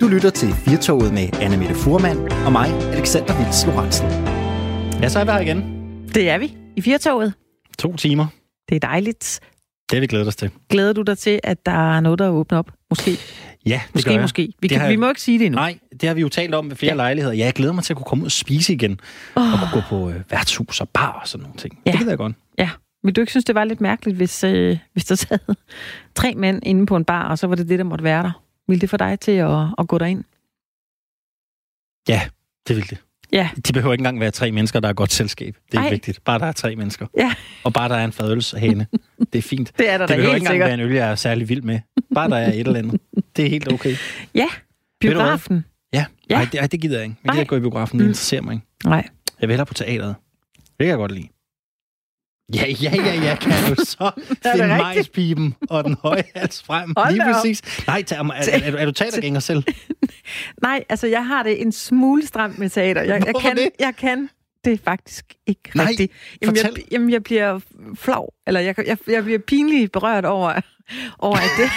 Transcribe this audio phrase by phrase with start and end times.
[0.00, 4.06] Du lytter til Firtoget med Anne Mette Furman og mig, Alexander Vils Lorentzen.
[5.02, 5.58] Ja, så er vi her igen.
[6.14, 7.32] Det er vi i Firtoget.
[7.78, 8.26] To timer.
[8.68, 9.40] Det er dejligt.
[9.90, 10.50] Det har vi glædet os til.
[10.70, 12.70] Glæder du dig til, at der er noget, der åbner op?
[12.90, 13.10] Måske.
[13.66, 14.20] Ja, det måske, gør jeg.
[14.20, 14.42] måske.
[14.42, 15.60] Vi, Det kan, har- vi må ikke sige det endnu.
[15.60, 16.96] Nej, det har vi jo talt om ved flere ja.
[16.96, 17.34] lejligheder.
[17.34, 19.00] Ja, jeg glæder mig til at kunne komme ud og spise igen.
[19.36, 19.52] Oh.
[19.52, 21.78] Og kunne gå på øh, værtshus og bar og sådan nogle ting.
[21.86, 21.90] Ja.
[21.90, 22.32] Det gider jeg godt.
[22.58, 22.70] Ja.
[23.04, 25.38] Vil du ikke synes, det var lidt mærkeligt, hvis, øh, hvis der sad
[26.16, 28.42] tre mænd inde på en bar, og så var det det, der måtte være der?
[28.70, 30.24] Vil det få dig til at, at gå derind?
[32.08, 32.20] Ja,
[32.68, 32.98] det vil det.
[33.32, 33.50] Ja.
[33.66, 35.56] De behøver ikke engang være tre mennesker, der er godt selskab.
[35.72, 35.90] Det er Ej.
[35.90, 36.24] vigtigt.
[36.24, 37.06] Bare der er tre mennesker.
[37.16, 38.86] Ja, Og bare der er en fadølshæne.
[39.32, 39.72] Det er fint.
[39.78, 40.66] det er der Det behøver ikke engang sikkert.
[40.66, 41.80] være en øl, jeg er særlig vild med.
[42.14, 43.00] Bare der er et eller andet.
[43.36, 43.96] Det er helt okay.
[44.34, 44.46] Ja,
[45.00, 45.64] biografen.
[45.92, 46.34] Ja, Ja.
[46.36, 47.16] Nej, det, ej, det gider jeg ikke.
[47.24, 47.98] Jeg gider ikke gå i biografen.
[47.98, 48.08] Det Mm.
[48.10, 48.66] interesserer mig ikke.
[48.84, 49.08] Nej.
[49.40, 50.14] Jeg vil hellere på teateret.
[50.56, 51.28] Det kan jeg godt lide.
[52.54, 54.10] Ja, ja, ja, ja, kan du så
[54.42, 56.94] finde majspiben og den høje hals frem.
[56.96, 57.34] Hold Lige da op.
[57.34, 57.86] præcis.
[57.86, 59.62] Nej, er, er, er, er du teatergænger selv?
[60.62, 63.02] Nej, altså jeg har det en smule stramt med teater.
[63.02, 63.68] Jeg, jeg, kan, det?
[63.80, 64.28] jeg kan
[64.64, 66.12] det faktisk ikke Nej, rigtigt.
[66.42, 66.84] Jamen jeg, fortæl.
[66.90, 67.60] jamen, jeg bliver
[67.94, 70.52] flov, eller jeg, jeg, jeg bliver pinligt berørt over,
[71.18, 71.70] over at det,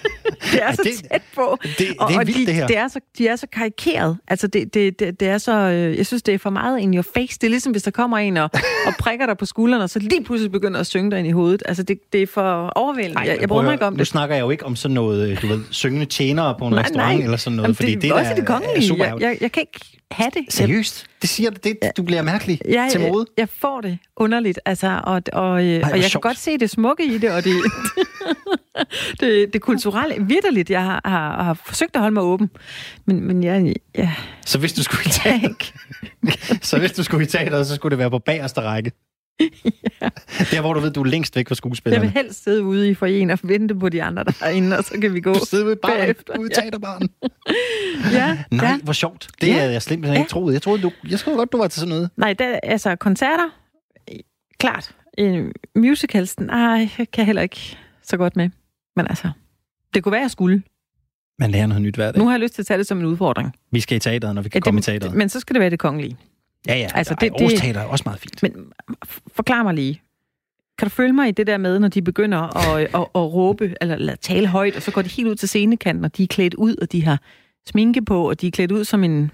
[0.52, 1.58] det er så det- tæt på.
[1.62, 2.66] Det, det Og, er og vildt, de, det her.
[2.66, 4.18] Det er så, de er så karikeret.
[4.28, 5.52] Altså, det, det, det, det er så...
[5.52, 7.38] Øh, jeg synes, det er for meget in your face.
[7.40, 8.50] Det er ligesom, hvis der kommer en og,
[8.86, 11.30] og prikker dig på skulderen, og så lige pludselig begynder at synge dig ind i
[11.30, 11.62] hovedet.
[11.66, 13.20] Altså, det, det er for overvældende.
[13.20, 14.06] jeg, jeg at mig ikke om Nu det.
[14.06, 16.82] snakker jeg jo ikke om sådan noget, øh, du ved, syngende tjenere på en Nej,
[16.82, 17.24] restaurant nej.
[17.24, 18.88] eller sådan noget, Jamen, fordi det, er også der det er kongelige.
[18.88, 20.44] super Jeg, jeg, jeg kan ikke have det.
[20.48, 21.06] Seriøst?
[21.22, 23.26] Det siger det, du bliver mærkelig jeg, til mode?
[23.36, 26.10] Jeg, jeg får det underligt, altså, og, og, øh, hvor og jeg.
[26.22, 27.52] Kan godt se det smukke i det, og det,
[29.20, 30.14] det, det kulturelle.
[30.26, 32.50] Vitterligt, jeg har, har, har forsøgt at holde mig åben,
[33.06, 34.14] men, men jeg, jeg,
[34.46, 37.90] Så hvis du skulle i jeg teater, så hvis du skulle i teateret, så skulle
[37.90, 38.92] det være på bagerste række.
[40.50, 42.02] Der, hvor du ved, du er længst væk fra Jeg skuespillerne.
[42.04, 45.14] vil helst sidde ude i foreningen og vente på de andre derinde, og så kan
[45.14, 45.32] vi gå.
[45.34, 46.60] Du sidder ved baren, bagefter, ude i ja.
[46.62, 47.08] teaterbaren.
[48.12, 48.78] Ja, Nej, ja.
[48.82, 49.28] hvor sjovt.
[49.40, 49.52] Det Ja.
[49.52, 50.20] havde jeg simpelthen Ja.
[50.20, 50.52] ikke troet.
[50.52, 52.10] Jeg troede, du, jeg troede godt, du var til sådan noget.
[52.16, 53.48] Nej, der, altså koncerter,
[54.58, 54.90] klart.
[55.20, 58.50] Øh, musicals, nej, jeg kan jeg heller ikke så godt med.
[58.96, 59.30] Men altså,
[59.94, 60.62] det kunne være, jeg skulle.
[61.38, 62.18] Man lærer noget nyt hver dag.
[62.18, 63.56] Nu har jeg lyst til at tage det som en udfordring.
[63.70, 65.14] Vi skal i teateret, når vi kan Ja, komme i det, teateret.
[65.14, 66.16] men så skal det være det kongelige.
[66.66, 66.88] Ja, ja.
[66.94, 68.42] altså, det- det, Ej, Aarhus det- Teater er også meget fint.
[68.42, 68.52] Men
[69.34, 70.02] forklar mig lige.
[70.78, 73.32] Kan du følge mig i det der med, når de begynder at, at, at, at
[73.34, 76.22] råbe, eller, eller tale højt, og så går de helt ud til scenekanten, og de
[76.22, 77.20] er klædt ud, og de har
[77.68, 79.30] sminke på, og de er klædt ud som en,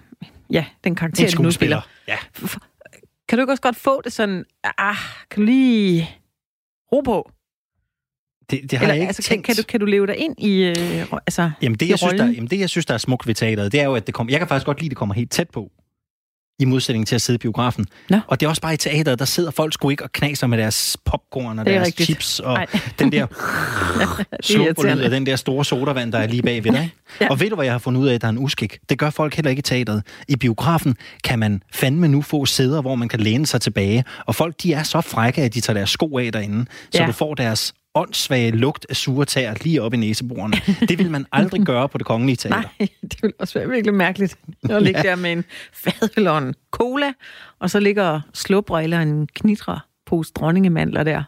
[0.51, 1.81] ja, den karakter, En de nu spiller.
[2.09, 2.17] Ja.
[3.29, 4.45] Kan du ikke også godt få det sådan,
[4.79, 4.97] ah,
[5.31, 6.11] kan du lige
[6.93, 7.31] ro på?
[8.51, 9.47] Det, det har Eller, jeg ikke altså, kan, tænkt.
[9.47, 12.15] kan, du, kan du leve dig ind i, øh, altså, Jamen det, i jeg synes,
[12.15, 14.15] der, jamen, det, jeg synes, der er smukt ved teateret, det er jo, at det
[14.15, 14.33] kommer...
[14.33, 15.71] Jeg kan faktisk godt lide, at det kommer helt tæt på.
[16.59, 17.87] I modsætning til at sidde i biografen.
[18.11, 18.19] Nå.
[18.27, 20.59] Og det er også bare i teateret, der sidder folk sgu ikke og knaser med
[20.59, 22.07] deres popcorn og er deres rigtigt.
[22.07, 22.67] chips og Nej.
[22.99, 23.23] den der
[24.33, 26.91] er slupperlyd af den der store sodavand, der er lige bagved dig.
[27.21, 27.25] Ja.
[27.25, 27.31] ja.
[27.31, 28.79] Og ved du, hvad jeg har fundet ud af, der er en uskik?
[28.89, 30.03] Det gør folk heller ikke i teateret.
[30.29, 34.05] I biografen kan man fandme nu få sæder, hvor man kan læne sig tilbage.
[34.27, 37.07] Og folk, de er så frække, at de tager deres sko af derinde, så Ja.
[37.07, 40.57] du får deres åndssvage lugt af sure tæer lige op i næseborene.
[40.89, 42.57] Det vil man aldrig gøre på det kongelige teater.
[42.79, 44.37] Nej, det ville også være virkelig mærkeligt
[44.71, 45.09] at ligge Ja.
[45.11, 47.13] der med en fadøl og en cola,
[47.61, 51.23] og så ligger slubrer eller en knitre pose dronningemandler der.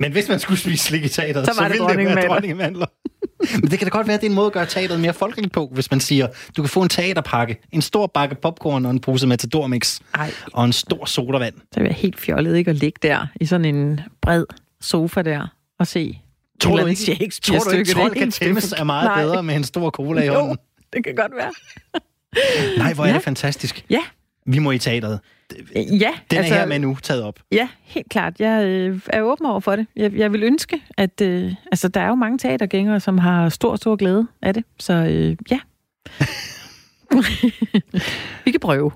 [0.00, 2.28] Men hvis man skulle spise slik i teateret, Så så, var det ville det være
[2.28, 2.86] dronningemandler.
[3.60, 5.14] Men det kan da godt være, at det er en måde at gøre teateret mere
[5.14, 8.90] folkeligt på, hvis man siger, du kan få en teaterpakke, en stor bakke popcorn og
[8.90, 11.54] en pose Matador-mix Ej, og en stor sodavand.
[11.76, 14.44] vil jeg helt fjollet ikke at ligge der i sådan en bred
[14.80, 15.46] sofa der
[15.78, 16.18] og se
[16.60, 19.22] Tror du ikke, andet tror du ikke, trold kan tæmmes er meget Nej.
[19.22, 20.56] bedre med en stor cola i Jo, hånden?
[20.92, 21.52] det kan godt være.
[22.78, 23.14] Nej, hvor er Ja.
[23.14, 23.84] det fantastisk.
[23.90, 24.00] Ja,
[24.46, 25.20] Vi må i teateret.
[25.76, 26.14] ja.
[26.30, 27.40] Den altså, er her med nu taget op.
[27.52, 28.40] Ja, helt klart.
[28.40, 29.86] Jeg øh, er åben over for det.
[29.96, 31.20] Jeg, jeg vil ønske, at...
[31.20, 34.64] Øh, altså, der er jo mange teatergængere, som har stor, stor glæde af det.
[34.78, 35.58] Så øh, ja.
[38.44, 38.90] vi kan prøve.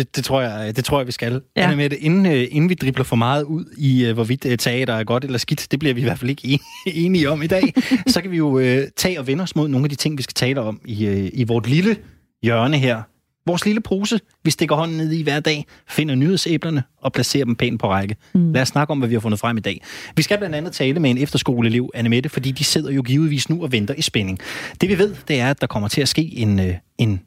[0.00, 1.42] Det, det, tror jeg, det tror jeg, vi skal.
[1.56, 1.62] Ja.
[1.62, 4.94] Anna Mette, inden, øh, inden vi dribler for meget ud i, øh, hvorvidt øh, teater
[4.94, 6.60] er godt eller skidt, det bliver vi i hvert fald ikke en-
[7.04, 7.74] enige om i dag,
[8.06, 10.22] så kan vi jo øh, tage og vende os mod nogle af de ting, vi
[10.22, 11.96] skal tale om i, øh, i vort lille
[12.42, 13.02] hjørne her.
[13.46, 17.54] Vores lille pose, vi stikker hånden ned i hver dag, finder nyhedsæblerne og placerer dem
[17.56, 18.16] pænt på række.
[18.34, 18.52] Mm.
[18.52, 19.82] Lad os snakke om, hvad vi har fundet frem i dag.
[20.16, 23.48] Vi skal blandt andet tale med en efterskoleelev, Anne Mette, fordi de sidder jo givetvis
[23.50, 24.38] nu og venter i spænding.
[24.80, 27.20] Det vi ved, det er, at der kommer til at ske en, øh, en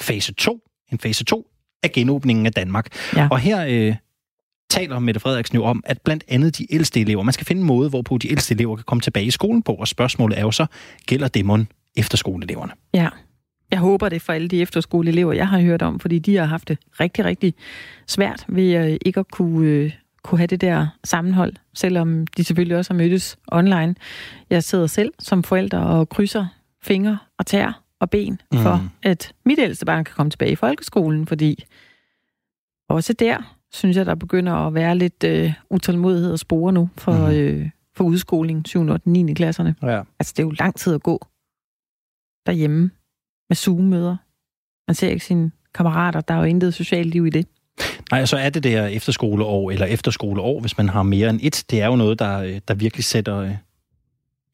[0.00, 0.60] fase 2,
[0.92, 1.46] en fase 2
[1.82, 2.86] af genåbningen af Danmark.
[3.16, 3.28] Ja.
[3.30, 3.94] Og her øh,
[4.70, 7.66] taler Mette Frederiksen jo om, at blandt andet de ældste elever, man skal finde en
[7.66, 10.50] måde, hvorpå de ældste elever kan komme tilbage i skolen på, og spørgsmålet er jo
[10.50, 10.66] så,
[11.06, 12.72] gælder det mon efterskoleeleverne?
[12.94, 13.08] Ja.
[13.70, 16.68] Jeg håber det for alle de efterskoleelever, jeg har hørt om, fordi de har haft
[16.68, 17.54] det rigtig, rigtig
[18.06, 19.92] svært ved øh, ikke at kunne, øh,
[20.22, 23.94] kunne have det der sammenhold, selvom de selvfølgelig også har mødtes online.
[24.50, 26.46] Jeg sidder selv som forælder og krydser
[26.82, 28.88] fingre og tær og ben for, Mm.
[29.02, 31.64] at mit ældste barn kan komme tilbage i folkeskolen, fordi
[32.88, 37.12] også der synes jeg, der begynder at være lidt øh, utålmodighed og spore nu for,
[37.26, 37.36] Mhm.
[37.36, 38.80] øh, for udskoling 7.
[38.88, 39.34] og 9.
[39.34, 39.74] klasserne.
[39.82, 40.02] Ja.
[40.18, 41.26] Altså, det er jo lang tid at gå
[42.46, 42.90] derhjemme
[43.48, 44.16] med Zoom-møder.
[44.88, 46.20] Man ser ikke sine kammerater.
[46.20, 47.46] Der er jo intet socialt liv i det.
[48.10, 51.64] Nej, så er det der efterskoleår, eller efterskoleår, hvis man har mere end et.
[51.70, 53.50] Det er jo noget, der, øh, der virkelig sætter, øh,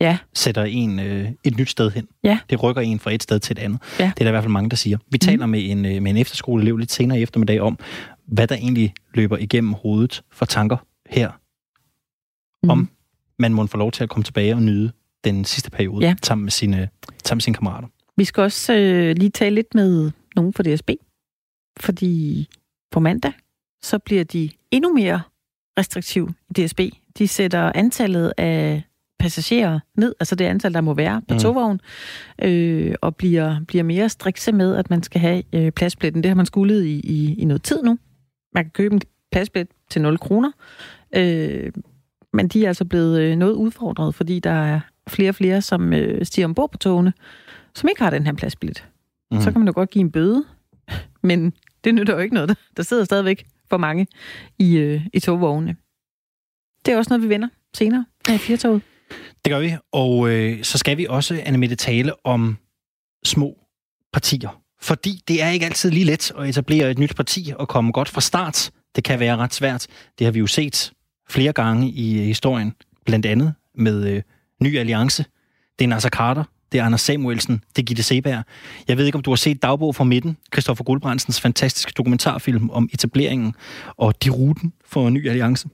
[0.00, 0.18] Ja.
[0.34, 2.08] sætter en øh, et nyt sted hen.
[2.24, 2.38] Ja.
[2.50, 3.80] Det rykker en fra et sted til et andet.
[3.98, 4.04] Ja.
[4.04, 4.98] Det er der i hvert fald mange, der siger.
[5.10, 7.78] Vi taler med en, øh, med en efterskoleelev lidt senere i eftermiddag om,
[8.26, 10.76] hvad der egentlig løber igennem hovedet for tanker
[11.10, 11.30] her,
[12.62, 12.70] Mm.
[12.70, 12.88] Om-
[13.38, 14.92] man må få lov til at komme tilbage og nyde
[15.24, 16.14] den sidste periode Ja.
[16.22, 16.88] sammen, med sine,
[17.24, 17.88] sammen med sine kammerater.
[18.16, 20.90] Vi skal også øh, lige tale lidt med nogen fra DSB,
[21.80, 22.48] fordi
[22.90, 23.32] på mandag,
[23.82, 25.22] så bliver de endnu mere
[25.78, 26.80] restriktive i DSB.
[27.18, 28.82] De sætter antallet af
[29.24, 31.34] passagerer ned, altså det antal, der må være på Mm.
[31.34, 31.38] mm.
[31.40, 31.80] togvogn,
[32.42, 36.22] øh, og bliver, bliver mere strikse med, at man skal have øh, pladsbilletten.
[36.22, 37.98] Det har man skuldet i, i, i noget tid nu.
[38.54, 39.00] Man kan købe en
[39.32, 40.50] pladsbillet til 0 kroner,
[41.16, 41.72] øh,
[42.32, 45.92] men de er altså blevet øh, noget udfordret, fordi der er flere og flere, som
[45.92, 47.12] øh, stiger ombord på togene,
[47.74, 48.84] som ikke har den her pladsbillet.
[49.30, 49.40] Mm.
[49.40, 50.44] Så kan man jo godt give en bøde,
[51.22, 51.52] men
[51.84, 52.56] det nytter jo ikke noget.
[52.76, 54.06] Der sidder stadigvæk for mange
[54.58, 55.76] i, øh, i togvognene.
[56.86, 58.82] Det er også noget, vi vender senere i Firtoget.
[59.44, 62.56] Det gør vi, og øh, så skal vi også, Annemette, tale om
[63.24, 63.58] små
[64.12, 64.60] partier.
[64.80, 68.08] Fordi det er ikke altid lige let at etablere et nyt parti og komme godt
[68.08, 68.70] fra start.
[68.96, 69.86] Det kan være ret svært.
[70.18, 70.92] Det har vi jo set
[71.28, 72.72] flere gange i øh, historien.
[73.06, 74.22] Blandt andet med øh,
[74.62, 75.24] Ny Alliance.
[75.78, 78.44] Det er Nasser Carter, det er Anders Samuelsen, det er Gitte Seberg.
[78.88, 82.88] Jeg ved ikke, om du har set Dagbog fra midten, Christoffer Guldbrandsens fantastiske dokumentarfilm om
[82.92, 83.54] etableringen
[83.96, 85.68] og de ruten for Ny Alliance.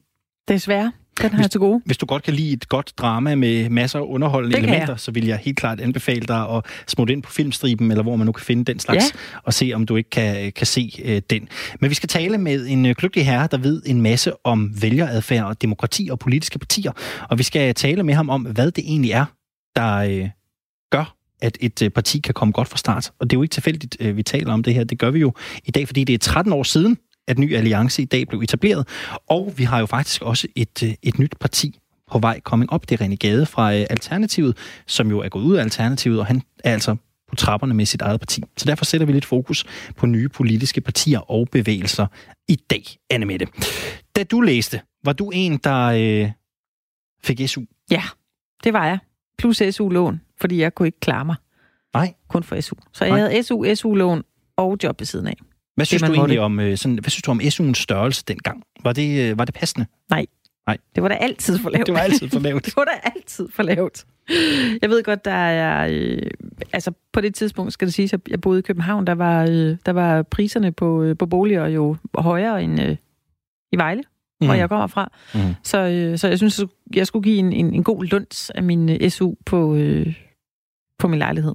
[0.48, 0.92] Desværre.
[1.22, 1.82] Den har jeg til gode.
[1.84, 5.10] Hvis du godt kan lide et godt drama med masser af underholdende Det elementer, så
[5.10, 8.32] vil jeg helt klart anbefale dig at smutte ind på filmstriben, eller hvor man nu
[8.32, 9.38] kan finde den slags, ja.
[9.42, 11.48] og se, om du ikke kan, kan se øh, den.
[11.80, 15.44] Men vi skal tale med en øh, kløgtig herre, der ved en masse om vælgeradfærd
[15.44, 16.92] og demokrati og politiske partier.
[17.30, 19.24] Og vi skal tale med ham om, hvad det egentlig er,
[19.76, 20.28] der øh,
[20.90, 23.10] gør, at et øh, parti kan komme godt fra start.
[23.18, 24.84] Og det er jo ikke tilfældigt, øh, vi taler om det her.
[24.84, 25.32] Det gør vi jo
[25.64, 26.96] i dag, fordi det er 13 år siden,
[27.30, 28.88] at Ny Alliance i dag blev etableret.
[29.28, 31.78] Og vi har jo faktisk også et, øh, et nyt parti
[32.10, 32.88] på vej coming op.
[32.88, 34.56] Det er René Gade fra øh, Alternativet,
[34.86, 36.96] som jo er gået ud af Alternativet, og han er altså
[37.28, 38.42] på trapperne med sit eget parti.
[38.56, 39.64] Så derfor sætter vi lidt fokus
[39.96, 42.06] på nye politiske partier og bevægelser
[42.48, 43.46] i dag, Anne Mette.
[44.16, 46.30] Da du læste, var du en, der øh,
[47.24, 47.62] fik SU?
[47.90, 48.02] Ja,
[48.64, 48.98] det var jeg.
[49.38, 51.36] Plus SU-lån, fordi jeg kunne ikke klare mig.
[51.94, 52.14] Nej.
[52.28, 52.74] Kun for SU.
[52.92, 53.20] Så jeg Nej.
[53.20, 54.22] havde SU, SU-lån
[54.56, 55.36] og job ved siden af.
[55.74, 56.40] Hvad synes du egentlig måtte.
[56.40, 58.62] om, øh, sådan, hvad synes du om SU'ens størrelse dengang?
[58.84, 59.86] Var det, øh, var det passende?
[60.94, 61.86] Det var da altid for lavt.
[61.86, 62.64] Det var altid for lavt.
[62.66, 64.06] det var da altid for lavt.
[64.82, 65.88] Jeg ved godt, der er...
[65.90, 66.22] Øh,
[66.72, 69.76] altså, på det tidspunkt skal det siges, at jeg boede i København, der var, øh,
[69.86, 72.96] der var priserne på, øh, på boliger jo højere end øh,
[73.72, 74.02] i Vejle,
[74.40, 74.46] mm.
[74.46, 75.12] hvor jeg kommer fra.
[75.34, 75.40] Mm.
[75.62, 76.60] Så, øh, så jeg synes,
[76.94, 80.14] jeg skulle give en, en, en god lunds af min øh, SU på, øh,
[80.98, 81.54] på min lejlighed.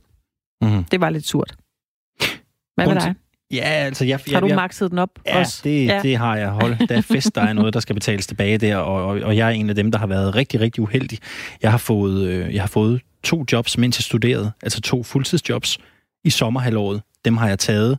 [0.61, 0.83] Mm.
[0.83, 1.55] Det var lidt surt.
[2.75, 3.15] Hvad med dig?
[3.55, 4.19] Ja, altså jeg...
[4.33, 5.61] Har du jeg, makset den op Ja, også?
[5.63, 5.99] det, Ja.
[6.03, 6.49] det har jeg.
[6.49, 9.37] Hold, der er fest, der er noget, der skal betales tilbage der, og, og, og
[9.37, 11.19] jeg er en af dem, der har været rigtig, rigtig uheldig.
[11.61, 15.77] Jeg har fået, øh, jeg har fået to jobs, mens jeg studerede, altså to fuldtidsjobs
[16.23, 17.01] i sommerhalvåret.
[17.25, 17.97] Dem har jeg taget,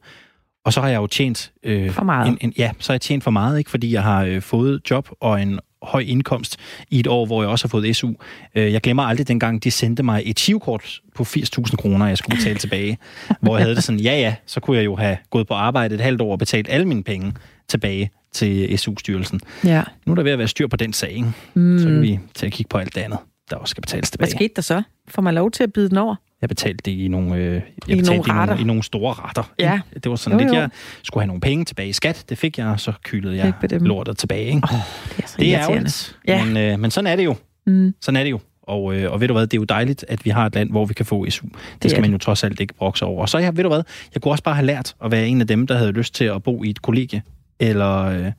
[0.64, 1.52] og så har jeg jo tjent...
[1.62, 2.28] Øh, For meget.
[2.28, 4.80] En, en, ja, så har jeg tjent for meget, ikke, fordi jeg har øh, fået
[4.90, 6.56] job og en høj indkomst
[6.90, 8.12] i et år, hvor jeg også har fået SU.
[8.54, 12.36] Øh, jeg glemmer aldrig dengang, de sendte mig et chivkort på 80.000 kroner, jeg skulle
[12.36, 12.98] betale tilbage.
[13.40, 15.94] Hvor jeg havde det sådan, ja ja, så kunne jeg jo have gået på arbejde
[15.94, 17.32] et halvt år og betalt alle mine penge
[17.68, 19.40] tilbage til SU-styrelsen.
[19.64, 19.82] Ja.
[20.06, 21.32] Nu er der ved at være styr på den sag, ikke?
[21.54, 21.78] Mm.
[21.78, 23.18] så kan vi til at kigge på alt det andet,
[23.50, 24.30] der også skal betales Hvad tilbage.
[24.30, 24.82] skete der så?
[25.08, 26.16] Får man lov til at bide den over?
[26.40, 28.82] Jeg betalte det i nogle, øh, jeg I betalte nogle det i, nogle, i nogle
[28.82, 29.52] store retter.
[29.58, 29.80] Ja.
[29.94, 30.60] Det var sådan Jo, lidt, jo.
[30.60, 30.70] jeg
[31.02, 32.24] skulle have nogle penge tilbage i skat.
[32.28, 34.44] Det fik jeg, og så kyldede jeg lortet tilbage.
[34.46, 34.60] Ikke?
[34.72, 34.78] Oh,
[35.16, 36.44] det er så Det er ærgerligt, Ja.
[36.44, 37.36] men, øh, men sådan er det jo.
[37.66, 37.94] Mm.
[38.00, 38.40] Sådan er det jo.
[38.62, 40.70] Og, øh, og ved du hvad, det er jo dejligt, at vi har et land,
[40.70, 41.46] hvor vi kan få SU.
[41.46, 42.12] Det, er skal man det.
[42.14, 43.22] jo trods alt ikke brokse over.
[43.22, 43.82] Og så, ja, ved du hvad,
[44.14, 46.24] jeg kunne også bare have lært at være en af dem, der havde lyst til
[46.24, 47.22] at bo i et kollegie,
[47.60, 48.32] eller øh,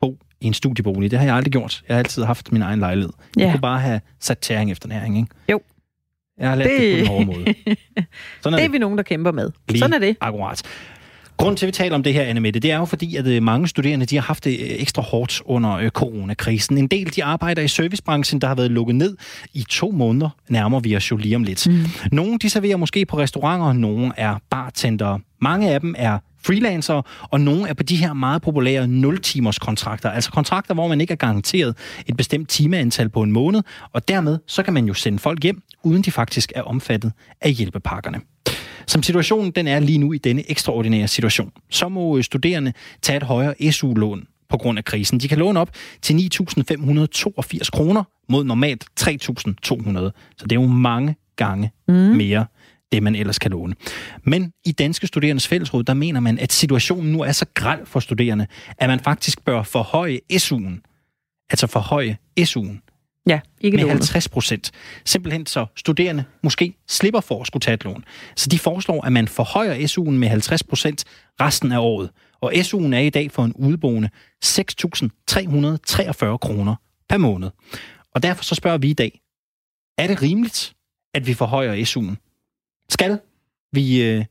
[0.00, 1.10] bo i en studiebolig.
[1.10, 1.82] Det har jeg aldrig gjort.
[1.88, 3.12] Jeg har altid haft min egen lejlighed.
[3.36, 3.50] Jeg Ja.
[3.50, 5.28] kunne bare have sat tæring efter næring, ikke?
[5.50, 5.60] Jo.
[6.40, 7.54] Jeg har lært det, det på den hårde måde.
[8.42, 9.50] Sådan Det er vi nogen, der kæmper med.
[9.68, 10.16] Lige Sådan er det.
[10.20, 10.62] Akkurat.
[11.36, 13.26] Grunden til, at vi taler om det her, Anne Mette, det er jo fordi, at
[13.26, 16.78] øh, mange studerende de har haft det øh, ekstra hårdt under øh, coronakrisen.
[16.78, 19.16] En del de arbejder i servicebranchen, der har været lukket ned
[19.54, 21.66] i to måneder, nærmer vi os jo lige om lidt.
[21.68, 21.84] Mm.
[22.12, 25.20] Nogle de serverer måske på restauranter, nogle er bartendere.
[25.40, 30.10] Mange af dem er freelancere, og nogle er på de her meget populære 0-timers kontrakter,
[30.10, 34.38] altså kontrakter, hvor man ikke er garanteret et bestemt timeantal på en måned, og dermed
[34.46, 38.20] så kan man jo sende folk hjem, uden de faktisk er omfattet af hjælpepakkerne.
[38.86, 43.16] Som situationen den er lige nu i denne ekstraordinære situation, så må øh, studerende tage
[43.16, 45.20] et højere SU-lån på grund af krisen.
[45.20, 45.70] De kan låne op
[46.02, 49.08] til 9.582 kroner mod normalt 3.200.
[50.36, 51.94] Så det er jo mange gange mm.
[51.94, 52.46] mere
[52.92, 53.74] det, man ellers kan låne.
[54.24, 58.00] Men i Danske Studerendes Fællesråd, der mener man, at situationen nu er så græld for
[58.00, 58.46] studerende,
[58.78, 61.46] at man faktisk bør forhøje SU'en.
[61.50, 62.90] Altså forhøje SU'en.
[63.26, 63.98] Ja, ikke med lånet.
[63.98, 64.70] 50 procent.
[65.04, 68.04] Simpelthen så studerende måske slipper for at skulle tage et lån.
[68.36, 71.04] Så de foreslår, at man forhøjer SU'en med 50 procent
[71.40, 72.10] resten af året.
[72.40, 74.08] Og SU'en er i dag for en udboende
[74.44, 76.74] 6.343 kroner
[77.08, 77.50] per måned.
[78.14, 79.20] Og derfor så spørger vi i dag,
[79.98, 80.74] er det rimeligt,
[81.14, 82.29] at vi forhøjer SU'en?
[82.90, 83.18] Skal
[83.72, 84.24] vi øh,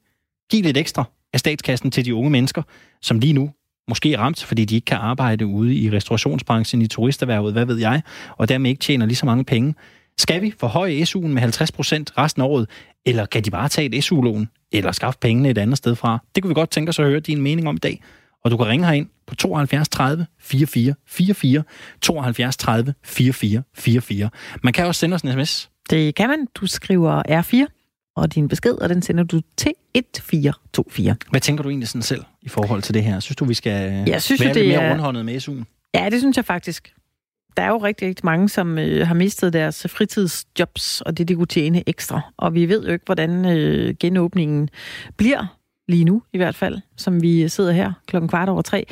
[0.52, 2.62] give lidt ekstra af statskassen til de unge mennesker,
[3.02, 3.52] som lige nu
[3.88, 7.78] måske er ramt, fordi de ikke kan arbejde ude i restaurationsbranchen, i turisterhvervet, hvad ved
[7.78, 8.02] jeg,
[8.38, 9.76] og dermed ikke tjener lige så mange penge.
[10.18, 12.70] Skal vi forhøje SU'en med 50 procent resten af året,
[13.06, 16.20] eller kan de bare tage et SU-lån, eller skaffe pengene et andet sted fra?
[16.36, 18.04] Det kunne vi godt tænke os at høre din mening om i dag.
[18.44, 21.64] Og du kan ringe herind på 72 30 44 44,
[22.02, 24.30] 72 30 44 44.
[24.64, 25.70] Man kan også sende os en sms.
[25.90, 26.48] Det kan man.
[26.56, 27.79] Du skriver R4
[28.20, 31.16] og din besked, og den sender du til 1424.
[31.30, 33.20] Hvad tænker du egentlig sådan selv i forhold til det her?
[33.20, 34.92] Synes du, vi skal Jeg synes, være jo, lidt det mere er...
[34.92, 35.92] rundhåndet med SU'en?
[35.94, 36.94] Ja, det synes jeg faktisk.
[37.58, 41.36] Der er jo rigtig, rigtig mange, som øh, har mistet deres fritidsjobs, og det, de
[41.36, 42.22] kunne tjene ekstra.
[42.38, 44.70] Og vi ved jo ikke, hvordan øh, genåbningen
[45.18, 45.46] bliver
[45.88, 48.86] lige nu i hvert fald, som vi sidder her klokken kvart over tre.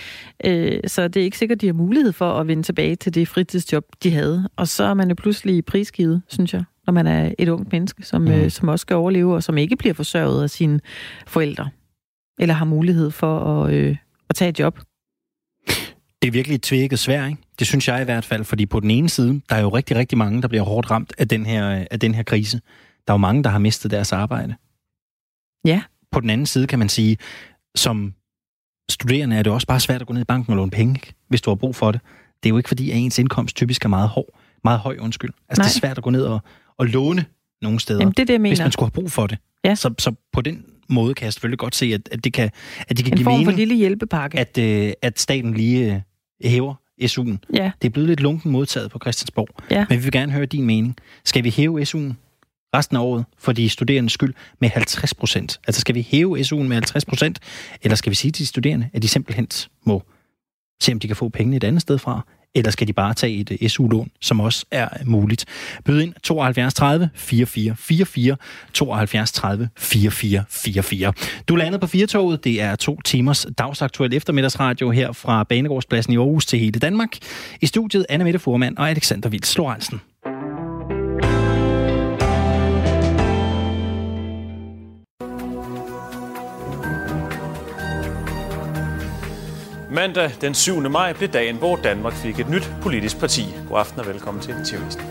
[0.45, 3.27] Øh, så det er ikke sikkert, de har mulighed for at vende tilbage til det
[3.27, 4.49] fritidsjob, de havde.
[4.55, 8.03] Og så er man jo pludselig prisgivet, synes jeg, når man er et ungt menneske,
[8.03, 8.31] som, mm.
[8.31, 10.79] øh, som også skal overleve, og som ikke bliver forsørget af sine
[11.27, 11.69] forældre,
[12.39, 13.97] eller har mulighed for at, øh,
[14.29, 14.79] at tage et job.
[16.21, 17.41] Det er virkelig et tvækket svær, ikke?
[17.59, 19.97] Det synes jeg i hvert fald, fordi på den ene side, der er jo rigtig,
[19.97, 22.61] rigtig mange, der bliver hårdt ramt af den her, af den her krise.
[23.07, 24.55] Der er jo mange, der har mistet deres arbejde.
[25.65, 25.81] Ja.
[26.11, 27.17] På den anden side kan man sige,
[27.75, 28.13] som
[28.89, 31.13] studerende er det også bare svært at gå ned i banken og låne penge, ikke?
[31.29, 32.01] hvis du har brug for det.
[32.43, 35.31] Det er jo ikke fordi, at ens indkomst typisk er meget, hård, meget høj, undskyld.
[35.49, 35.67] Altså Nej.
[35.67, 36.39] det er svært at gå ned og,
[36.79, 37.25] og låne
[37.61, 38.51] nogle steder, Jamen, det er det, jeg mener.
[38.51, 39.37] hvis man skulle have brug for det.
[39.65, 39.75] Ja.
[39.75, 42.49] Så, så på den måde kan jeg selvfølgelig godt se, at, at det kan,
[42.87, 44.39] at det kan En give form for mening, lille hjælpepakke.
[44.39, 46.01] at, øh, at staten lige øh,
[46.51, 47.37] hæver SU'en.
[47.53, 47.71] Ja.
[47.81, 49.47] Det er blevet lidt lunken modtaget på Christiansborg.
[49.71, 49.85] Ja.
[49.89, 50.95] Men vi vil gerne høre din mening.
[51.25, 52.13] Skal vi hæve SU'en
[52.75, 55.59] resten af året for de studerendes skyld med 50 procent?
[55.67, 57.39] Altså skal vi hæve SU'en med 50 procent,
[57.81, 59.47] eller skal vi sige til de studerende, at de simpelthen
[59.85, 60.03] må
[60.81, 62.21] se, om de kan få pengene et andet sted fra,
[62.57, 65.45] eller skal de bare tage et øh, SU-lån, som også er øh, muligt.
[65.85, 68.37] Byd ind 72 30 44 44,
[68.73, 71.13] 72 30 44 44.
[71.47, 72.43] Du landede på Firtoget.
[72.43, 77.17] Det er to timers dagsaktuel eftermiddagsradio her fra Banegårdspladsen i Aarhus til hele Danmark.
[77.61, 80.01] I studiet Anna Mette Furman og Alexander Vils Lorentzen.
[89.97, 90.89] Mandag den 7.
[90.89, 93.45] maj blev dagen, hvor Danmark fik et nyt politisk parti.
[93.69, 95.05] God aften og velkommen til Tivisten.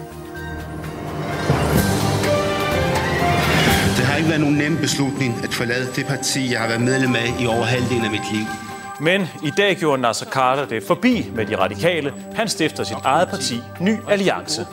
[3.97, 7.15] Det har ikke været nogen nem beslutning at forlade det parti, jeg har været medlem
[7.15, 8.47] af i over halvdelen af mit liv.
[9.01, 12.15] Men i dag gjorde Nasser Carter det forbi med de radikale.
[12.35, 14.67] Han stifter sit eget parti, Ny Alliance.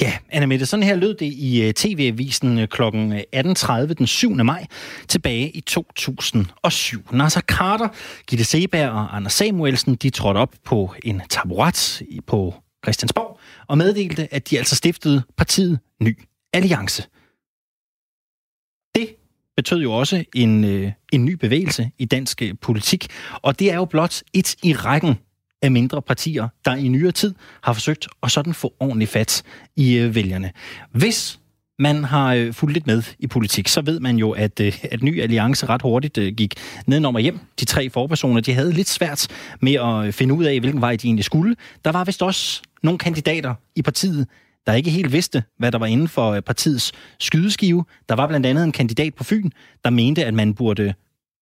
[0.00, 2.82] Ja, Anna Mette, sådan her lød det i TV-avisen kl.
[2.82, 4.34] 18.30 den 7.
[4.34, 4.66] maj
[5.08, 7.02] tilbage i 2007.
[7.12, 7.88] Nasser Carter,
[8.26, 14.34] Gitte Seberg og Anders Samuelsen, de trådte op på en taburet på Christiansborg og meddelte,
[14.34, 16.18] at de altså stiftede partiet Ny
[16.52, 17.02] Alliance.
[18.94, 19.16] Det
[19.56, 23.06] betød jo også en, øh, en ny bevægelse i dansk øh, politik,
[23.42, 25.14] og det er jo blot et i rækken
[25.62, 29.42] af mindre partier, der i nyere tid har forsøgt at sådan få ordentligt fat
[29.76, 30.50] i øh, vælgerne.
[30.92, 31.40] Hvis
[31.78, 35.02] man har øh, fulgt lidt med i politik, så ved man jo, at, øh, at
[35.02, 36.54] Ny Alliance ret hurtigt øh, gik
[36.86, 37.38] nedenom og hjem.
[37.60, 39.28] De tre forpersoner, de havde lidt svært
[39.60, 41.56] med at øh, finde ud af, hvilken vej de egentlig skulle.
[41.84, 44.26] Der var vist også nogle kandidater i partiet,
[44.66, 47.84] der ikke helt vidste, hvad der var inden for øh, partiets skydeskive.
[48.08, 49.50] Der var blandt andet en kandidat på Fyn,
[49.84, 50.94] der mente, at man burde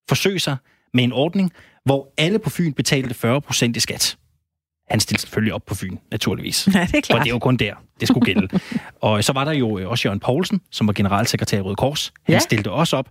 [0.08, 0.56] forsøge sig
[0.94, 1.52] med en ordning,
[1.87, 4.16] hvor alle på Fyn betalte 40 procent i skat.
[4.90, 6.66] Han stillede selvfølgelig op på Fyn, naturligvis.
[6.75, 7.21] Ja, det er For klart.
[7.23, 8.49] det er jo kun der, det skulle gælde.
[9.00, 12.12] og så var der jo øh, også Jørgen Poulsen, som var generalsekretær i Røde Kors.
[12.23, 12.38] Han Ja.
[12.38, 13.09] stillede også op.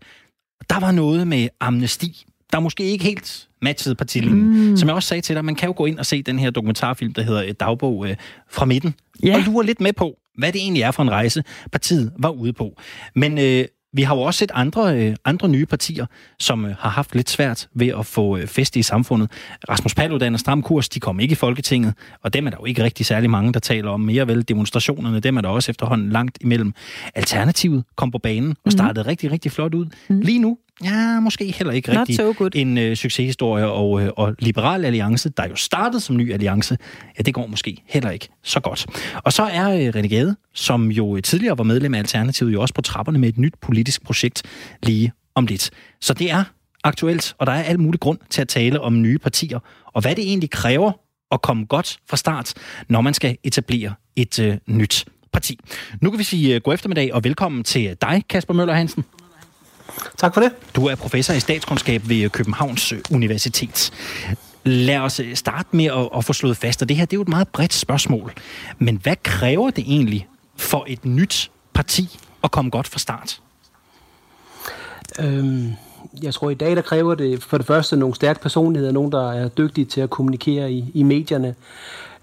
[0.70, 4.70] Der var noget med amnesti, der måske ikke helt matchede partilinjen.
[4.70, 4.78] Mm.
[4.78, 6.50] Som jeg også sagde til dig, man kan jo gå ind og se den her
[6.50, 8.16] dokumentarfilm, der hedder et dagbog øh,
[8.52, 9.36] fra midten, Ja.
[9.36, 12.54] og lure lidt med på, hvad det egentlig er for en rejse, partiet var ude
[12.54, 12.78] på.
[13.16, 16.06] Men øh, Vi har jo også set andre, øh, andre nye partier,
[16.40, 19.32] som øh, har haft lidt svært ved at få øh, fest i samfundet.
[19.70, 22.66] Rasmus Paludan og Stram Kurs, de kom ikke i Folketinget, og dem er der jo
[22.66, 24.48] ikke rigtig særlig mange, der taler om mere vel.
[24.48, 26.74] Demonstrationerne, dem er der også efterhånden langt imellem.
[27.16, 28.72] Alternativet kom på banen og mhm.
[28.72, 29.08] startede mm.
[29.08, 29.86] rigtig, rigtig flot ud.
[30.10, 30.20] Mm.
[30.20, 33.68] Lige nu ja, måske heller ikke Not rigtig so en øh, succeshistorie.
[33.68, 36.78] Og, øh, og Liberal Alliance, der jo startede som ny alliance,
[37.18, 38.86] ja, det går måske heller ikke så godt.
[39.24, 42.74] Og så er øh, René Gade, som jo tidligere var medlem af Alternativet, jo også
[42.74, 44.44] på trapperne med et nyt politisk projekt
[44.84, 45.72] lige om lidt.
[46.02, 46.44] Så det er
[46.84, 49.60] aktuelt, og der er alt mulig grund til at tale om nye partier,
[49.94, 50.92] og hvad det egentlig kræver
[51.32, 52.54] at komme godt fra start,
[52.90, 55.60] når man skal etablere et øh, nyt parti.
[56.02, 59.06] Nu kan vi sige uh, god eftermiddag og velkommen til dig, Kasper Møller Hansen.
[60.18, 60.52] Tak for det.
[60.76, 63.92] Du er professor i statskundskab ved Københavns Universitet.
[64.64, 67.18] Lad os øh, starte med at, at få slået fast, og det her det er
[67.18, 68.34] jo et meget bredt spørgsmål.
[68.80, 73.42] Men hvad kræver det egentlig for et nyt parti at komme godt fra start?
[75.20, 75.74] Øhm,
[76.24, 79.32] jeg tror, i dag der kræver det for det første nogle stærke personligheder, nogen, der
[79.32, 81.56] er dygtige til at kommunikere i, i medierne.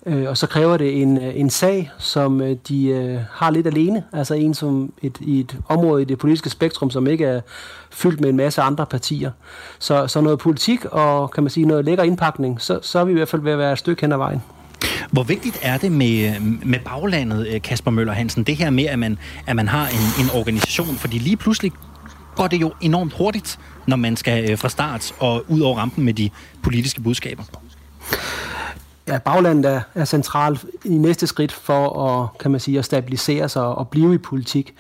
[0.07, 3.67] Øh, og så kræver det en, øh, en sag, som øh, de øh, har lidt
[3.67, 4.05] alene.
[4.13, 7.41] Altså en som et, i et område i det politiske spektrum, som ikke er
[7.91, 9.31] fyldt med en masse andre partier.
[9.79, 13.11] Så, så noget politik og kan man sige noget lækker indpakning, så, så er vi
[13.11, 14.43] i hvert fald ved at være et stykke hen ad vejen.
[15.11, 18.99] Hvor vigtigt er det med, med baglandet, øh, Kasper Møller Hansen, det her med, at
[18.99, 20.97] man, at man har en, en organisation?
[20.97, 21.73] Fordi lige pludselig
[22.37, 26.05] går det jo enormt hurtigt, når man skal øh, fra start og ud over rampen
[26.05, 26.31] med de
[26.63, 27.43] politiske budskaber
[29.09, 33.49] ja, baglandet er, er centralt i næste skridt for at, kan man sige, at stabilisere
[33.49, 34.75] sig og blive i politik.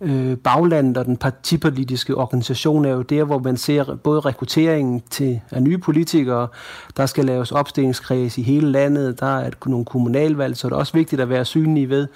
[0.00, 5.40] Øh, baglandet og den partipolitiske organisation er jo der, hvor man ser både rekrutteringen til
[5.50, 6.48] af nye politikere,
[6.96, 10.92] der skal laves opstillingskreds i hele landet, der er nogle kommunalvalg, så det er også
[10.92, 12.08] vigtigt at være synlig ved.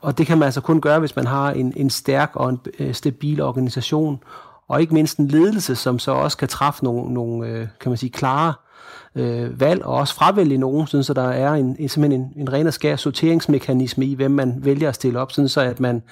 [0.00, 2.60] Og det kan man altså kun gøre, hvis man har en, en stærk og en
[2.78, 4.20] øh, stabil organisation,
[4.68, 7.96] og ikke mindst en ledelse, som så også kan træffe nogle, nogle øh, kan man
[7.96, 8.71] sige, klare øh,
[9.14, 12.52] Øh, valg, og også fravælge nogen, sådan, så der er en, en, simpelthen en, en
[12.52, 16.02] ren og skær sorteringsmekanisme i, hvem man vælger at stille op, sådan, så at man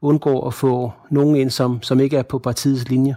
[0.00, 3.16] undgår at få nogen ind, som, som ikke er på partiets linje.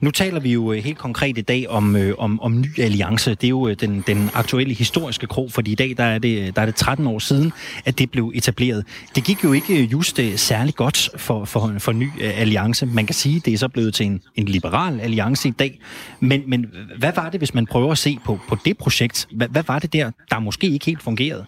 [0.00, 3.30] Nu taler vi jo øh, helt konkret i dag om, øh, om, om ny alliance.
[3.30, 6.56] Det er jo øh, den, den aktuelle historiske krog, fordi i dag der er, det,
[6.56, 7.52] der er det 13 år siden,
[7.84, 8.84] at det blev etableret.
[9.14, 12.86] Det gik jo ikke øh, just øh, særlig godt for, for, for ny alliance.
[12.86, 15.80] Man kan sige, det er så blevet til en, en liberal alliance i dag.
[16.20, 16.66] Men, men
[16.98, 19.28] hvad var det, hvis man prøver at se på, på det projekt?
[19.30, 21.46] Hvad, hvad var det der, der måske ikke helt fungerede?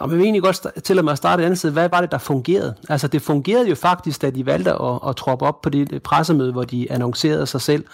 [0.00, 1.70] Og vi vil egentlig godt til mig at starte et andet sted.
[1.70, 2.74] Hvad var det, der fungerede?
[2.88, 6.52] Altså, det fungerede jo faktisk, da de valgte at, at troppe op på det pressemøde,
[6.52, 7.84] hvor de annoncerede sig selv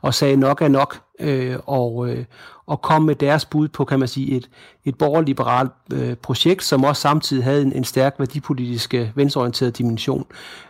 [0.00, 2.24] og sagde nok er nok, øh, og, øh,
[2.66, 4.50] og kom med deres bud på, kan man sige, et,
[4.84, 10.26] et borgerliberalt øh, projekt, som også samtidig havde en, en stærk værdipolitisk øh, venstreorienteret dimension.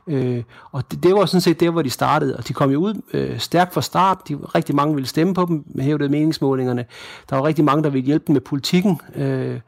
[0.06, 2.80] Øh, og det, det var sådan set der, hvor de startede, og de kom jo
[2.80, 4.18] ud øh, stærkt fra start.
[4.28, 6.84] De, rigtig mange ville stemme på dem, hævdede meningsmålingerne.
[7.30, 9.60] Der var rigtig mange, der ville hjælpe dem med politikken, øh,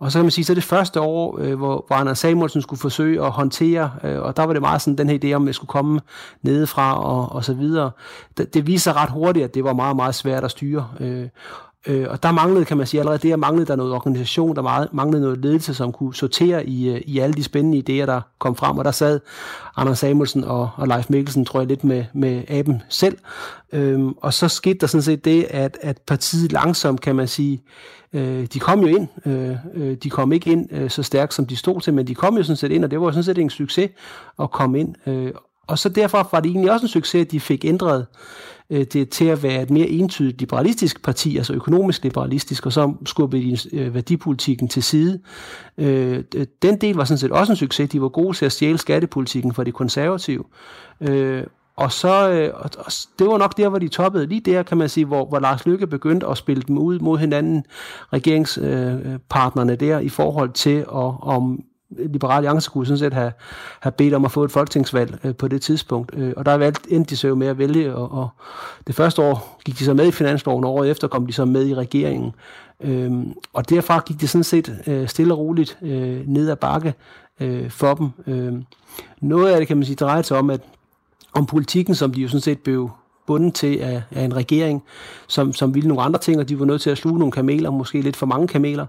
[0.00, 2.80] og så kan man sige, så det første år, øh, hvor, hvor Anders Samuelsen skulle
[2.80, 5.46] forsøge at håndtere, øh, og der var det meget sådan den her idé om, at
[5.46, 6.00] jeg skulle komme
[6.42, 7.90] nedefra og, og så videre.
[8.36, 10.88] Det, det viste sig ret hurtigt, at det var meget, meget svært at styre.
[11.00, 11.28] Øh,
[11.86, 14.88] øh, og der manglede, kan man sige, allerede der manglede der noget organisation, der meget,
[14.92, 18.56] manglede noget ledelse, som kunne sortere i, øh, i alle de spændende idéer, der kom
[18.56, 18.78] frem.
[18.78, 19.20] Og der sad
[19.76, 23.18] Anders Samuelsen og, og Leif Mikkelsen, tror jeg, lidt med, med aben selv.
[23.72, 27.54] Øhm, og så skete der sådan set det, at, at partiet langsomt, kan man sige,
[27.54, 27.60] Øh,
[28.12, 29.08] øh, de kom jo ind.
[29.26, 32.14] Øh, øh, de kom ikke ind øh, så stærkt, som de stod til, men de
[32.14, 33.90] kom jo sådan set ind, og det var sådan set en succes
[34.42, 34.94] at komme ind.
[35.06, 35.32] Øh,
[35.66, 38.06] og så derfor var det egentlig også en succes, at de fik ændret
[38.70, 42.94] øh, det til at være et mere entydigt liberalistisk parti, altså økonomisk liberalistisk, og så
[43.06, 45.20] skubbede de øh, værdipolitikken til side.
[45.78, 46.24] Øh,
[46.62, 47.90] den del var sådan set også en succes.
[47.90, 50.44] De var gode til at stjæle skattepolitikken for de konservative.
[51.00, 51.44] Øh,
[51.80, 54.26] og så, øh, og, og det var nok der, hvor de toppede.
[54.26, 57.18] Lige der, kan man sige, hvor, hvor Lars Lykke begyndte at spille dem ud mod
[57.18, 57.64] hinanden,
[58.12, 63.32] regeringspartnerne øh, der, i forhold til, at, om Liberale Alliance kunne sådan set have,
[63.80, 66.12] have bedt om at få et folketingsvalg øh, på det tidspunkt.
[66.16, 68.28] Øh, og der valgte, endte de så jo med at vælge, og, og
[68.86, 71.44] det første år gik de så med i finansloven, og året efter kom de så
[71.44, 72.32] med i regeringen.
[72.80, 73.12] Øh,
[73.52, 76.94] og derfra gik det sådan set øh, stille og roligt øh, ned ad bakke
[77.40, 78.10] øh, for dem.
[78.26, 78.62] Øh,
[79.20, 80.60] noget af det kan man sige drejer sig om, at
[81.32, 82.90] om politikken, som de jo sådan set blev
[83.26, 84.82] bundet til af, af en regering,
[85.28, 87.70] som, som ville nogle andre ting, og de var nødt til at sluge nogle kameler,
[87.70, 88.86] måske lidt for mange kameler,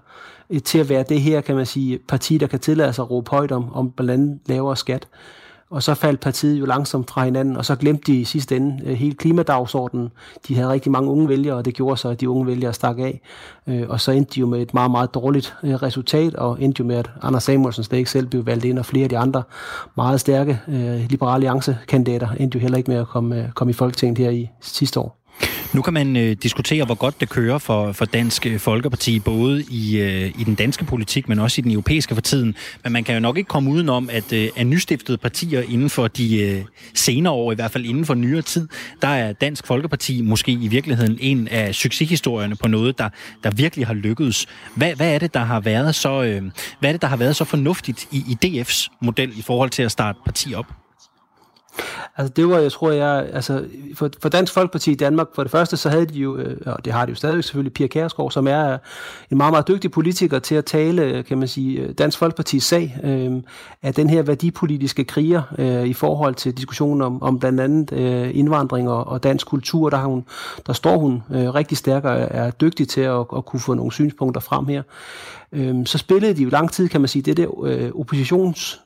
[0.50, 3.10] øh, til at være det her, kan man sige, parti, der kan tillade sig at
[3.10, 5.08] råbe højt om, om blandt andet lavere skat
[5.72, 8.80] og så faldt partiet jo langsomt fra hinanden, og så glemte de i sidste ende
[8.84, 10.12] øh, hele klimadagsordenen.
[10.48, 12.98] De havde rigtig mange unge vælgere, og det gjorde så, at de unge vælgere stak
[12.98, 13.20] af.
[13.66, 16.80] Øh, og så endte de jo med et meget, meget dårligt øh, resultat, og endte
[16.80, 19.18] jo med, at Anders Samuelsen slet ikke selv blev valgt ind, og flere af de
[19.18, 19.42] andre
[19.96, 23.74] meget stærke øh, liberale alliance-kandidater endte jo heller ikke med at komme, øh, komme i
[23.74, 25.21] Folketinget her i sidste år.
[25.72, 29.62] Nu kan man øh, diskutere, hvor godt det kører for, for Dansk øh, Folkeparti, både
[29.62, 32.54] i, øh, i den danske politik, men også i den europæiske for tiden.
[32.84, 36.08] Men man kan jo nok ikke komme udenom, at øh, af nystiftede partier inden for
[36.08, 38.68] de øh, senere år, i hvert fald inden for nyere tid,
[39.02, 43.08] der er Dansk Folkeparti måske i virkeligheden en af succeshistorierne på noget, der,
[43.44, 44.46] der virkelig har lykkedes.
[44.74, 46.42] Hvad, hvad er det, der har været så, øh,
[46.80, 49.82] hvad er det, der har været så fornuftigt i, i DF's model i forhold til
[49.82, 50.66] at starte parti op?
[52.16, 55.50] Altså det var, jeg tror, jeg, altså for, for Dansk Folkeparti i Danmark, for det
[55.50, 58.30] første, så havde de jo, øh, og det har de jo stadig selvfølgelig, Pia Kærsgaard,
[58.30, 58.78] som er øh,
[59.30, 62.98] en meget, meget dygtig politiker til at tale, øh, kan man sige, Dansk Folkepartis sag
[63.02, 63.32] øh,
[63.82, 68.30] af den her værdipolitiske kriger øh, i forhold til diskussionen om, om blandt andet øh,
[68.34, 69.90] indvandring og, og dansk kultur.
[69.90, 70.24] Der, har hun,
[70.66, 73.92] der står hun øh, rigtig stærk og er dygtig til at, at kunne få nogle
[73.92, 74.82] synspunkter frem her.
[75.52, 78.80] Øh, så spillede de jo lang tid, kan man sige, det der øh, oppositions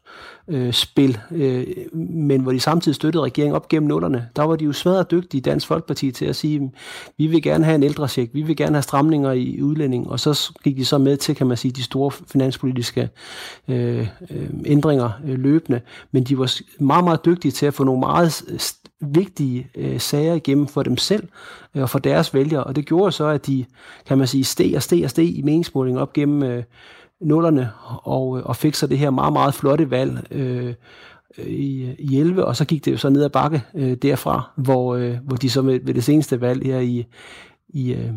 [0.48, 4.64] øh, spil, øh, men hvor de samtidig støttede regeringen op gennem nullerne, der var de
[4.64, 6.72] jo smadret dygtige i Dansk Folkeparti til at sige,
[7.18, 10.52] vi vil gerne have en ældresjek, vi vil gerne have stramninger i udlænding, og så
[10.64, 13.08] gik de så med til, kan man sige, de store finanspolitiske
[13.68, 15.80] øh, øh, ændringer øh, løbende,
[16.12, 18.44] men de var meget, meget dygtige til at få nogle meget
[19.00, 21.28] vigtige øh, sager igennem for dem selv
[21.74, 23.64] øh, og for deres vælgere, og det gjorde så, at de,
[24.06, 26.62] kan man sige, steg og steg og steg i meningsmålinger op gennem øh,
[27.20, 27.70] nullerne
[28.02, 30.74] og, øh, og fik så det her meget, meget flotte valg øh, øh
[31.46, 34.94] i, i 11, og så gik det jo så ned ad bakke øh, derfra, hvor,
[34.94, 37.06] øh, hvor de så med, ved det seneste valg her i,
[37.68, 38.10] i, øh,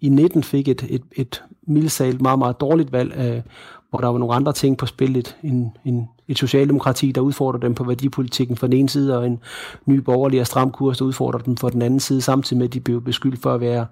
[0.00, 3.42] i 19 fik et, et, et mildsalt meget, meget dårligt valg, øh,
[3.90, 7.60] hvor der var nogle andre ting på spil, et, en, en, et socialdemokrati, der udfordrer
[7.60, 9.40] dem på værdipolitikken fra den ene side, og en
[9.86, 12.74] ny borgerlig og stram kurs, der udfordrer dem fra den anden side, samtidig med, at
[12.74, 13.86] de blev beskyldt for at være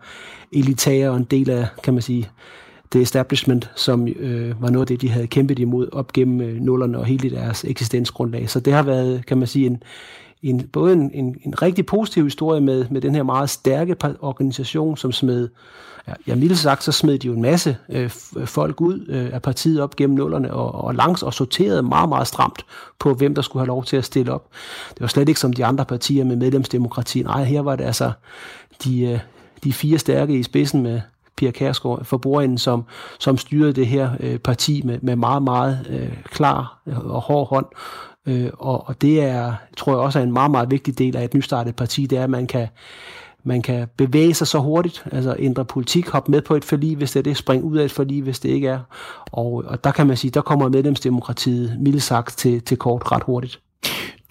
[0.53, 2.31] elitære og en del af, kan man sige,
[2.93, 6.61] det establishment, som øh, var noget af det, de havde kæmpet imod op gennem øh,
[6.61, 8.51] nullerne og hele deres eksistensgrundlag.
[8.51, 9.83] Så det har været, kan man sige, en,
[10.43, 14.97] en, både en, en, en rigtig positiv historie med, med den her meget stærke organisation,
[14.97, 15.49] som smed,
[16.09, 19.31] ja, ja mildt sagt, så smed de jo en masse øh, øh, folk ud øh,
[19.33, 22.65] af partiet op gennem nullerne og, og langs og sorterede meget, meget stramt
[22.99, 24.49] på, hvem der skulle have lov til at stille op.
[24.89, 27.23] Det var slet ikke som de andre partier med medlemsdemokrati.
[27.23, 28.13] Nej, her var det altså
[28.85, 29.19] de, øh,
[29.65, 31.01] de fire stærke i spidsen med,
[31.37, 32.85] Pia Kærsgaard for bordenden, som,
[33.19, 37.49] som styrede det her øh, parti med, med meget, meget øh, klar øh, og hård
[37.49, 37.67] hånd.
[38.27, 41.25] Øh, og, og det er, tror jeg også er en meget, meget vigtig del af
[41.25, 42.69] et nystartet parti, det er, at man kan,
[43.45, 47.13] man kan bevæge sig så hurtigt, altså ændre politik, hoppe med på et forlig, hvis
[47.13, 48.81] det er det, springe ud af et forlig, hvis det ikke er.
[49.33, 53.23] Og, og der kan man sige, der kommer medlemsdemokratiet mildt sagt til, til kort ret
[53.23, 53.61] hurtigt.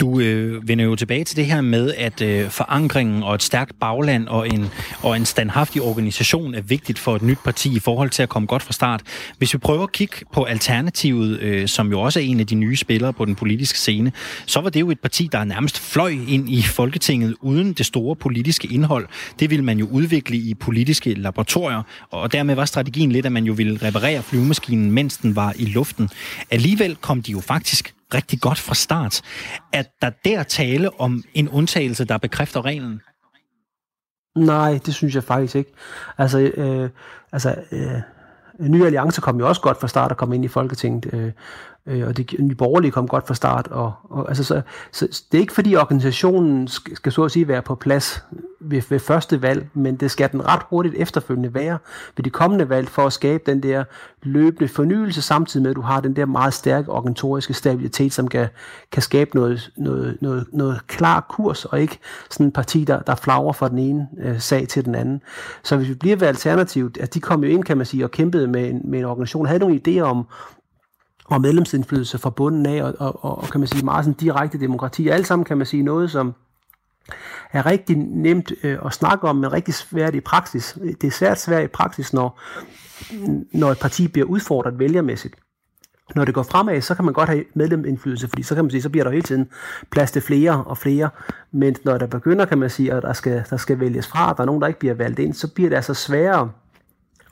[0.01, 3.79] Du øh, vender jo tilbage til det her med, at øh, forankringen og et stærkt
[3.79, 4.65] bagland og en,
[5.01, 8.47] og en standhaftig organisation er vigtigt for et nyt parti i forhold til at komme
[8.47, 9.01] godt fra start.
[9.37, 12.55] Hvis vi prøver at kigge på Alternativet, øh, som jo også er en af de
[12.55, 14.11] nye spillere på den politiske scene,
[14.45, 18.15] så var det jo et parti, der nærmest fløj ind i Folketinget uden det store
[18.15, 19.07] politiske indhold.
[19.39, 23.43] Det ville man jo udvikle i politiske laboratorier, og dermed var strategien lidt, at man
[23.43, 26.09] jo ville reparere flyvemaskinen, mens den var i luften.
[26.51, 29.21] Alligevel kom de jo faktisk rigtig godt fra start.
[29.73, 33.01] At der der tale om en undtagelse, der bekræfter reglen?
[34.35, 35.73] Nej, det synes jeg faktisk ikke.
[36.17, 36.89] Altså, øh,
[37.31, 38.01] altså øh,
[38.69, 41.31] Ny Alliance kom jo også godt fra start og kom ind i Folketinget, øh,
[41.85, 43.67] øh, og det Nye Borgerlige kom godt fra start.
[43.67, 47.47] Og, og, altså, så, så, det er ikke fordi organisationen skal, skal så at sige
[47.47, 48.23] være på plads
[48.59, 51.77] ved, ved første valg, men det skal den ret hurtigt efterfølgende være
[52.17, 53.83] ved de kommende valg, for at skabe den der
[54.23, 58.47] løbende fornyelse, samtidig med, at du har den der meget stærke organisatoriske stabilitet, som kan,
[58.91, 63.15] kan skabe noget, noget, noget, noget klar kurs, og ikke sådan en parti, der, der
[63.15, 65.21] flager fra den ene øh, sag til den anden.
[65.63, 68.11] Så hvis vi bliver ved alternativet, at de kom jo ind, kan man sige, og
[68.11, 70.27] kæmpede med en, med en organisation, havde nogle idéer om,
[71.31, 74.59] og medlemsindflydelse fra bunden af, og, og, og, og kan man sige meget sådan direkte
[74.59, 75.07] demokrati.
[75.07, 76.33] Alt sammen kan man sige noget, som
[77.53, 80.77] er rigtig nemt øh, at snakke om, men rigtig svært i praksis.
[81.01, 82.39] Det er svært svært i praksis, når,
[83.51, 85.35] når et parti bliver udfordret vælgermæssigt.
[86.15, 88.81] Når det går fremad, så kan man godt have medlemindflydelse, fordi så kan man sige,
[88.81, 89.49] så bliver der hele tiden
[89.91, 91.09] plads til flere og flere.
[91.51, 94.41] Men når der begynder, kan man sige, at der skal, der skal vælges fra, der
[94.41, 96.51] er nogen, der ikke bliver valgt ind, så bliver det altså sværere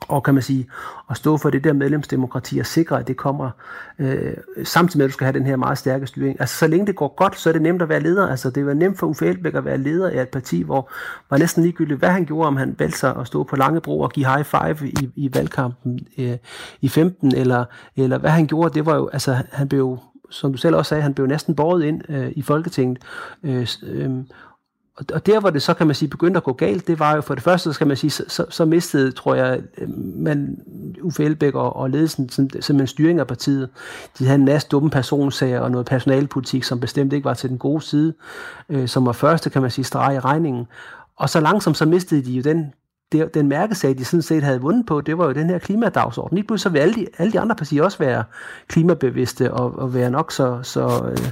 [0.08, 0.66] og kan man sige,
[1.10, 3.50] at stå for det der medlemsdemokrati og sikre, at det kommer
[3.98, 4.32] øh,
[4.64, 6.40] samtidig med, at du skal have den her meget stærke styring.
[6.40, 8.28] Altså, så længe det går godt, så er det nemt at være leder.
[8.28, 10.90] Altså, det var nemt for Uffe Elbæk at være leder af et parti, hvor
[11.30, 14.10] var næsten ligegyldigt, hvad han gjorde, om han valgte sig at stå på Langebro og
[14.10, 16.36] give high five i, i valgkampen øh,
[16.80, 17.64] i 15, eller,
[17.96, 19.98] eller hvad han gjorde, det var jo, altså, han blev
[20.30, 22.98] som du selv også sagde, han blev næsten båret ind øh, i Folketinget.
[23.42, 24.10] Øh, øh,
[25.12, 27.20] og der, hvor det så, kan man sige, begyndte at gå galt, det var jo
[27.20, 30.58] for det første, så skal man sige, så, så mistede, tror jeg, øh, man,
[31.02, 33.68] Uffe Elbæk og, og ledelsen simpelthen styring af partiet.
[34.18, 37.58] De havde en masse dumme personsager og noget personalpolitik, som bestemt ikke var til den
[37.58, 38.14] gode side,
[38.68, 40.66] øh, som var første, kan man sige, streg i regningen.
[41.16, 42.72] Og så langsomt så mistede de jo den,
[43.12, 46.36] det, den mærkesag, de sådan set havde vundet på, det var jo den her klimadagsorden.
[46.36, 48.24] Lige pludselig så vil alle de, alle de andre partier også være
[48.68, 51.30] klimabevidste og, og være nok så, så øh,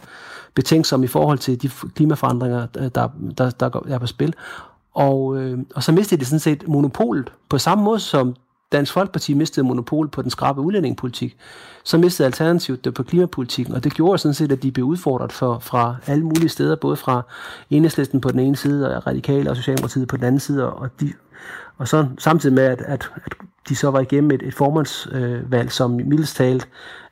[0.59, 4.35] betænksom i forhold til de klimaforandringer, der, der, der er på spil.
[4.94, 7.33] Og, øh, og så mistede de sådan set monopolet.
[7.49, 8.35] På samme måde som
[8.73, 11.37] Dansk Folkeparti mistede monopol på den skrabe udlændingepolitik,
[11.85, 15.33] så mistede Alternativet det på klimapolitikken, og det gjorde sådan set, at de blev udfordret
[15.33, 17.23] for, fra alle mulige steder, både fra
[17.71, 21.12] enhedslisten på den ene side, og radikale og Socialdemokratiet på den anden side, og, de,
[21.79, 23.33] og så samtidig med, at, at, at
[23.68, 26.68] de så var igennem et, et formandsvalg, øh, som mildest talt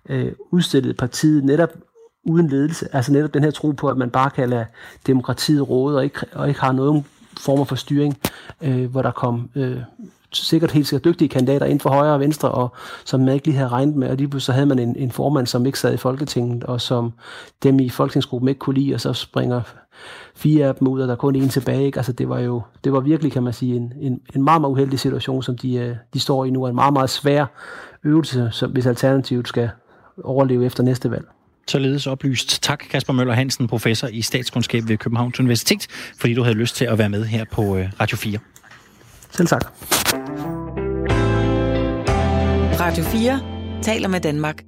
[0.09, 1.71] øh, udstillede partiet netop
[2.27, 2.89] uden ledelse.
[2.93, 4.67] Altså netop den her tro på, at man bare kan lade
[5.07, 7.05] demokratiet råde og ikke, og ikke har nogen
[7.41, 8.19] former for styring,
[8.61, 9.79] øh, hvor der kom øh,
[10.33, 12.73] sikkert helt sikkert dygtige kandidater ind for højre og venstre, og
[13.05, 15.47] som man ikke lige havde regnet med, og lige så havde man en, en formand,
[15.47, 17.13] som ikke sad i Folketinget, og som
[17.63, 19.61] dem i folketingsgruppen ikke kunne lide, og så springer
[20.35, 21.85] fire af dem ud, og der er kun en tilbage.
[21.85, 21.99] Ikke?
[21.99, 24.73] Altså, det var jo det var virkelig, kan man sige, en, en, en meget, meget
[24.73, 27.47] uheldig situation, som de, øh, de står i nu, en meget, meget svær
[28.05, 29.71] øvelse, som, hvis Alternativet skal
[30.25, 31.27] overleve efter næste valg.
[31.69, 32.63] Således oplyst.
[32.63, 35.87] Tak, Kasper Møller Hansen, professor i statskundskab ved Københavns Universitet,
[36.21, 38.39] fordi du havde lyst til at være med her på øh, Radio 4.
[39.31, 39.73] Selv tak.
[42.81, 43.56] Radio 4
[43.87, 44.63] taler med Danmark.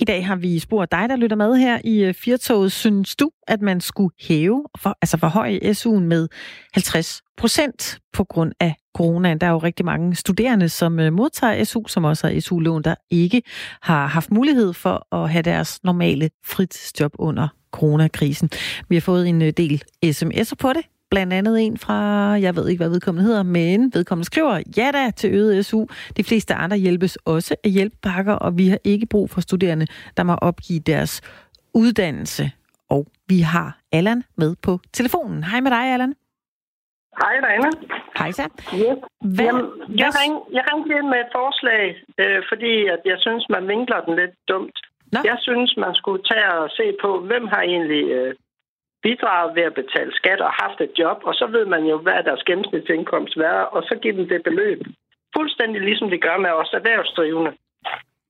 [0.00, 2.72] I dag har vi spurgt dig, der lytter med her i øh, Firtoget.
[2.72, 6.28] Synes du, at man skulle hæve, for, altså forhøje SU'en med
[6.74, 9.34] 50 procent på grund af corona.
[9.34, 12.94] Der er jo rigtig mange studerende, som øh, modtager SU, som også har SU-lån, der
[13.10, 13.42] ikke
[13.82, 18.50] har haft mulighed for at have deres normale fritidsjob under coronakrisen.
[18.88, 20.82] Vi har fået en øh, del sms'er på det.
[21.10, 21.94] Blandt andet en fra,
[22.46, 25.86] jeg ved ikke, hvad vedkommende hedder, men vedkommende skriver, ja da til øget SU.
[26.16, 30.22] De fleste andre hjælpes også af hjælpepakker, og vi har ikke brug for studerende, der
[30.22, 31.22] må opgive deres
[31.74, 32.50] uddannelse.
[32.90, 35.44] Og vi har Allan med på telefonen.
[35.44, 36.14] Hej med dig, Allan.
[37.22, 37.70] Hej, Anna.
[38.18, 38.44] Hej, så.
[38.82, 38.98] Yes.
[39.36, 39.66] Hvad, Jamen,
[40.02, 41.84] jeg, ring, jeg ringte ind med et forslag,
[42.22, 44.76] øh, fordi at jeg synes, man vinkler den lidt dumt.
[45.12, 45.20] Nå.
[45.30, 48.34] Jeg synes, man skulle tage og se på, hvem har egentlig øh,
[49.08, 52.18] bidraget ved at betale skat og haft et job, og så ved man jo, hvad
[52.28, 54.80] deres gennemsnitsindkomst er, og så give dem det beløb.
[55.36, 57.52] Fuldstændig ligesom det gør med os erhvervsdrivende.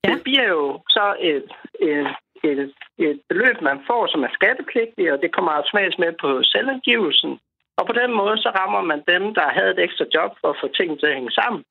[0.03, 0.09] Ja.
[0.09, 0.63] Det bliver jo
[0.95, 1.49] så et,
[1.89, 2.07] et,
[2.49, 2.73] et,
[3.05, 7.31] et beløb, man får, som er skattepligtigt, og det kommer automatisk med på selvangivelsen.
[7.79, 10.59] Og på den måde, så rammer man dem, der havde et ekstra job for at
[10.61, 11.63] få tingene til at hænge sammen.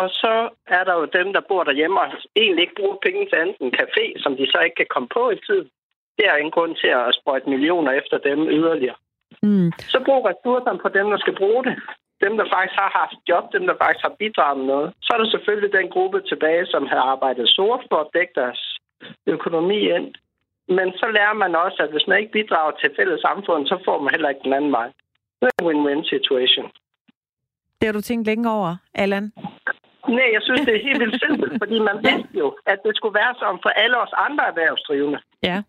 [0.00, 0.34] Og så
[0.66, 3.76] er der jo dem, der bor derhjemme og egentlig ikke bruger penge til andet end
[3.80, 5.62] café, som de så ikke kan komme på i tid
[6.16, 8.98] det er ingen grund til at sprøjte millioner efter dem yderligere.
[9.42, 9.72] Mm.
[9.92, 11.76] Så brug ressourcerne på dem, der skal bruge det.
[12.24, 14.88] Dem, der faktisk har haft job, dem, der faktisk har bidraget med noget.
[15.04, 18.60] Så er der selvfølgelig den gruppe tilbage, som har arbejdet sort for at dække deres
[19.26, 20.08] økonomi ind.
[20.76, 23.98] Men så lærer man også, at hvis man ikke bidrager til fælles samfund, så får
[24.00, 24.88] man heller ikke den anden vej.
[25.40, 26.70] Det er en win-win situation.
[27.78, 29.32] Det har du tænkt længe over, Allan?
[30.08, 33.14] Nej, jeg synes, det er helt vildt simpelt, fordi man vidste jo, at det skulle
[33.14, 35.20] være som for alle os andre erhvervsdrivende.
[35.42, 35.62] Ja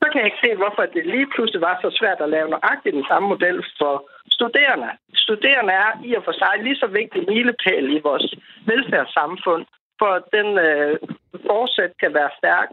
[0.00, 2.98] så kan jeg ikke se, hvorfor det lige pludselig var så svært at lave nøjagtigt
[2.98, 3.94] den samme model for
[4.36, 4.90] studerende.
[5.24, 8.26] Studerende er i og for sig lige så vigtig milepæl i vores
[8.70, 9.64] velfærdssamfund,
[10.00, 10.92] for at den øh,
[11.48, 12.68] fortsat kan være stærk.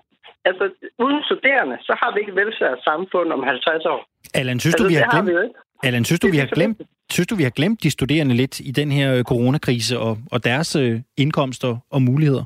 [0.50, 0.64] Altså,
[1.06, 4.02] uden studerende, så har vi ikke velfærdssamfund om 50 år.
[4.40, 5.30] Allan, synes altså, du, vi har glemt...
[5.30, 8.60] Vi Allan, synes du, vi har glemt, synes du, vi har glemt de studerende lidt
[8.60, 12.44] i den her coronakrise og, og deres øh, indkomster og muligheder?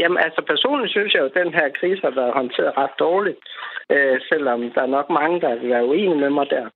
[0.00, 3.38] Jamen, altså personligt synes jeg jo, at den her krise har været håndteret ret dårligt,
[3.94, 6.66] øh, selvom der er nok mange, der vil være uenige med mig der.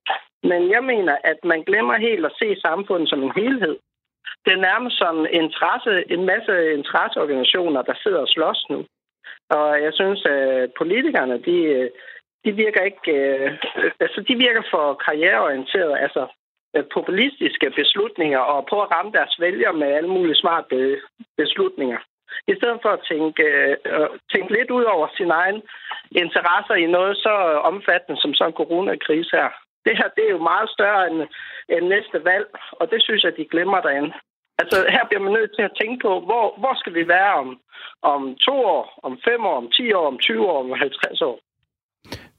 [0.43, 3.77] Men jeg mener, at man glemmer helt at se samfundet som en helhed.
[4.45, 8.85] Det er nærmest som interesse, en masse interesseorganisationer, der sidder og slås nu.
[9.49, 11.89] Og jeg synes, at politikerne, de,
[12.45, 13.51] de virker ikke, øh,
[13.99, 16.27] altså de virker for karriereorienterede, altså
[16.75, 21.01] øh, populistiske beslutninger og på at ramme deres vælgere med alle mulige smarte
[21.37, 21.99] beslutninger.
[22.51, 23.43] I stedet for at tænke,
[23.93, 25.59] øh, tænke lidt ud over sin egen
[26.23, 27.33] interesser i noget så
[27.71, 29.49] omfattende som sådan en coronakrise her.
[29.85, 31.19] Det her det er jo meget større end,
[31.73, 32.47] end næste valg,
[32.79, 34.11] og det synes jeg, de glemmer derinde.
[34.61, 37.49] Altså her bliver man nødt til at tænke på, hvor, hvor skal vi være om,
[38.11, 41.37] om to år, om fem år, om ti år, om 20 år, om 50 år.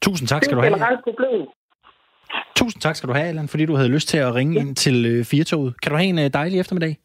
[0.05, 0.73] Tusind tak skal du have.
[0.73, 1.41] Det er et problem.
[2.55, 4.59] Tusind tak skal du have, Allan, fordi du havde lyst til at ringe ja.
[4.59, 5.81] ind til uh, Firtoget.
[5.81, 6.97] Kan du have en uh, dejlig eftermiddag?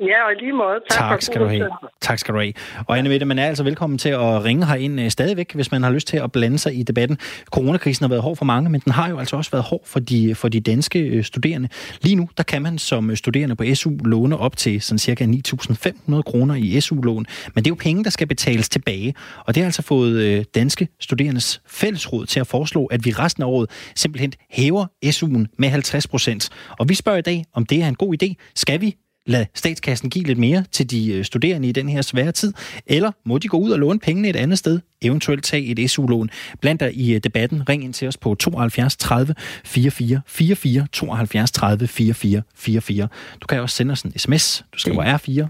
[0.00, 0.80] Ja, og lige måde.
[0.90, 1.70] Tak, tak skal du have.
[2.00, 2.52] Tak skal du have.
[2.86, 5.82] Og Anne Mette, man er altså velkommen til at ringe herind uh, stadigvæk, hvis man
[5.82, 7.18] har lyst til at blande sig i debatten.
[7.44, 10.00] Coronakrisen har været hård for mange, men den har jo altså også været hård for
[10.00, 11.68] de, for de danske uh, studerende.
[12.02, 16.22] Lige nu, der kan man som studerende på SU låne op til sådan cirka 9.500
[16.22, 19.14] kroner i SU-lån, men det er jo penge, der skal betales tilbage.
[19.46, 23.46] Og det har altså fået danske studerendes fællesråd til at foreslå, at vi resten af
[23.46, 26.50] året simpelthen hæver SU'en med 50 procent.
[26.78, 28.52] Og vi spørger i dag, om det er en god idé.
[28.54, 28.96] Skal vi
[29.26, 32.52] lade statskassen give lidt mere til de øh, studerende i den her svære tid,
[32.86, 36.30] eller må de gå ud og låne pengene et andet sted, eventuelt tage et SU-lån.
[36.60, 39.34] Blandt dig i øh, debatten, ring ind til os på 72 30
[39.64, 43.08] 44 44 72 30 44 44.
[43.40, 44.64] Du kan også sende os en sms.
[44.72, 45.46] Du skriver R4,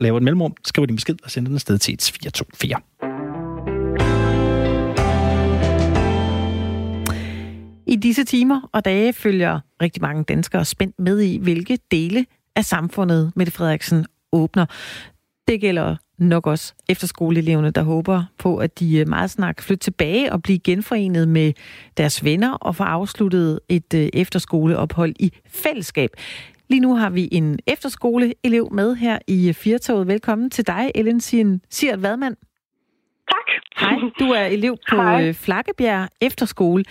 [0.00, 2.76] laver et mellemrum, skriver din besked og sender den afsted til 1424.
[7.86, 12.64] I disse timer og dage følger rigtig mange danskere spændt med i, hvilke dele af
[12.64, 14.66] samfundet, Mette Frederiksen åbner.
[15.48, 20.32] Det gælder nok også efterskoleeleverne, der håber på, at de øh, meget snart flytte tilbage
[20.32, 21.52] og blive genforenet med
[21.96, 26.10] deres venner og få afsluttet et øh, efterskoleophold i fællesskab.
[26.68, 30.06] Lige nu har vi en efterskoleelev med her i øh, Firtoget.
[30.06, 32.36] Velkommen til dig, Ellen Siert Vadmand.
[33.30, 33.60] Tak.
[33.76, 35.32] Hej, du er elev på Hej.
[35.32, 36.84] Flakkebjerg Efterskole.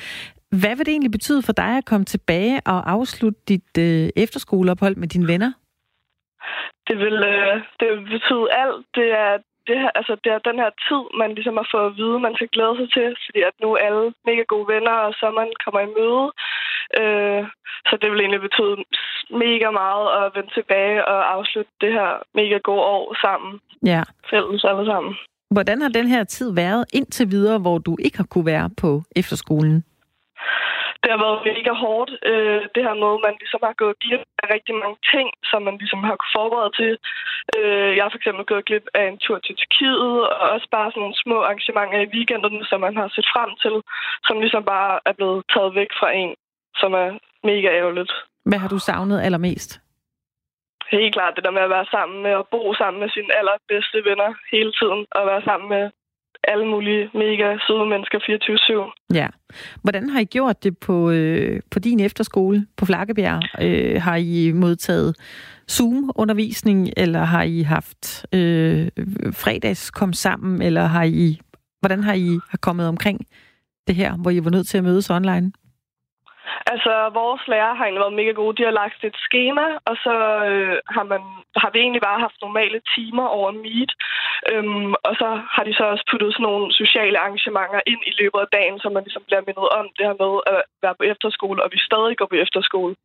[0.52, 4.96] Hvad vil det egentlig betyde for dig at komme tilbage og afslutte dit øh, efterskoleophold
[4.96, 5.52] med dine venner?
[6.88, 8.86] Det vil, øh, det vil betyde alt.
[8.96, 9.34] Det er,
[9.68, 12.36] det, her, altså, det er den her tid, man ligesom har fået at vide, man
[12.36, 15.82] skal glæde sig til, fordi at nu er alle mega gode venner, og man kommer
[15.88, 16.26] i møde.
[17.00, 17.42] Øh,
[17.88, 18.76] så det vil egentlig betyde
[19.44, 23.52] mega meget at vende tilbage og afslutte det her mega gode år sammen.
[23.92, 24.02] Ja.
[24.30, 25.14] Fælles alle sammen.
[25.52, 29.02] Hvordan har den her tid været indtil videre, hvor du ikke har kunne være på
[29.16, 29.84] efterskolen?
[31.02, 32.12] Det har været mega hårdt.
[32.30, 35.60] Øh, det her med, at man ligesom har gået glip af rigtig mange ting, som
[35.68, 36.92] man ligesom har kunnet forberede til.
[37.58, 40.90] Øh, jeg har for eksempel gået glip af en tur til Tyrkiet, og også bare
[40.90, 43.76] sådan nogle små arrangementer i weekenderne, som man har set frem til,
[44.28, 46.32] som ligesom bare er blevet taget væk fra en,
[46.82, 47.10] som er
[47.50, 48.12] mega ærgerligt.
[48.50, 49.72] Hvad har du savnet allermest?
[50.92, 53.98] Helt klart det der med at være sammen med og bo sammen med sine allerbedste
[54.10, 55.84] venner hele tiden, og være sammen med
[56.44, 58.20] alle mulige mega søde mennesker
[59.10, 59.14] 24-7.
[59.14, 59.28] Ja.
[59.82, 63.42] Hvordan har I gjort det på, øh, på din efterskole på Flakkebjerg?
[63.62, 65.16] Øh, har I modtaget
[65.72, 68.88] Zoom-undervisning, eller har I haft øh,
[69.32, 71.40] fredags kom sammen, eller har I,
[71.80, 73.26] hvordan har I kommet omkring
[73.88, 75.52] det her, hvor I var nødt til at mødes online?
[76.74, 78.58] Altså, vores lærer har egentlig været mega gode.
[78.58, 80.16] De har lagt et schema, og så
[80.50, 81.22] øh, har, man,
[81.64, 83.92] har vi egentlig bare haft normale timer over Meet.
[84.52, 88.40] Øhm, og så har de så også puttet sådan nogle sociale arrangementer ind i løbet
[88.46, 91.64] af dagen, så man ligesom bliver mindet om det her med at være på efterskole,
[91.64, 92.96] og vi stadig går på efterskole.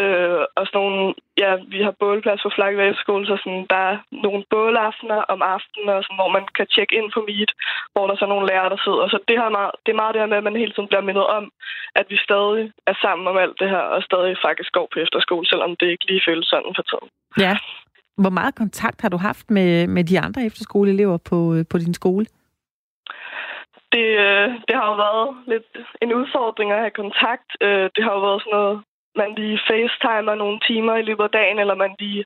[0.00, 4.44] Øh, og sådan nogle, ja, vi har bålplads på Efterskole, så sådan, der er nogle
[4.50, 7.52] bålaftener om aftenen, og sådan, hvor man kan tjekke ind på Meet,
[7.92, 9.04] hvor der så er nogle lærere, der sidder.
[9.08, 11.08] Så det, her meget, det er meget det her med, at man hele tiden bliver
[11.08, 11.44] mindet om,
[12.00, 15.46] at vi stadig er sammen om alt det her, og stadig faktisk går på efterskole,
[15.52, 17.08] selvom det ikke lige føles sådan for tiden.
[17.46, 17.54] Ja.
[18.22, 21.94] Hvor meget kontakt har du haft med, med de andre efterskoleelever på, øh, på din
[21.94, 22.26] skole?
[23.94, 25.70] Det, øh, det har jo været lidt
[26.02, 27.48] en udfordring at have kontakt.
[27.60, 28.76] Øh, det har jo været sådan noget,
[29.16, 32.24] man lige facetimer nogle timer i løbet af dagen, eller man lige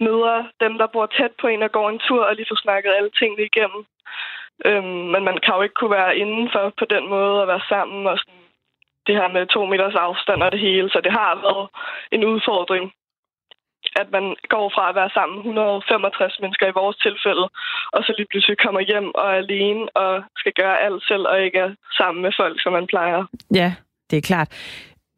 [0.00, 2.96] møder dem, der bor tæt på en og går en tur og lige får snakket
[2.96, 3.82] alle tingene igennem.
[4.64, 8.06] Øhm, men man kan jo ikke kunne være indenfor på den måde og være sammen
[8.06, 8.40] og sådan
[9.06, 10.90] det her med to meters afstand og det hele.
[10.90, 11.68] Så det har været
[12.12, 12.92] en udfordring
[14.02, 17.46] at man går fra at være sammen 165 mennesker i vores tilfælde,
[17.94, 21.36] og så lige pludselig kommer hjem og er alene og skal gøre alt selv, og
[21.46, 23.20] ikke er sammen med folk, som man plejer.
[23.54, 23.70] Ja,
[24.10, 24.48] det er klart.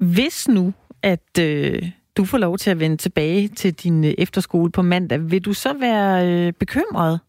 [0.01, 1.83] Hvis nu, at øh,
[2.17, 5.53] du får lov til at vende tilbage til din øh, efterskole på mandag, vil du
[5.53, 7.21] så være øh, bekymret?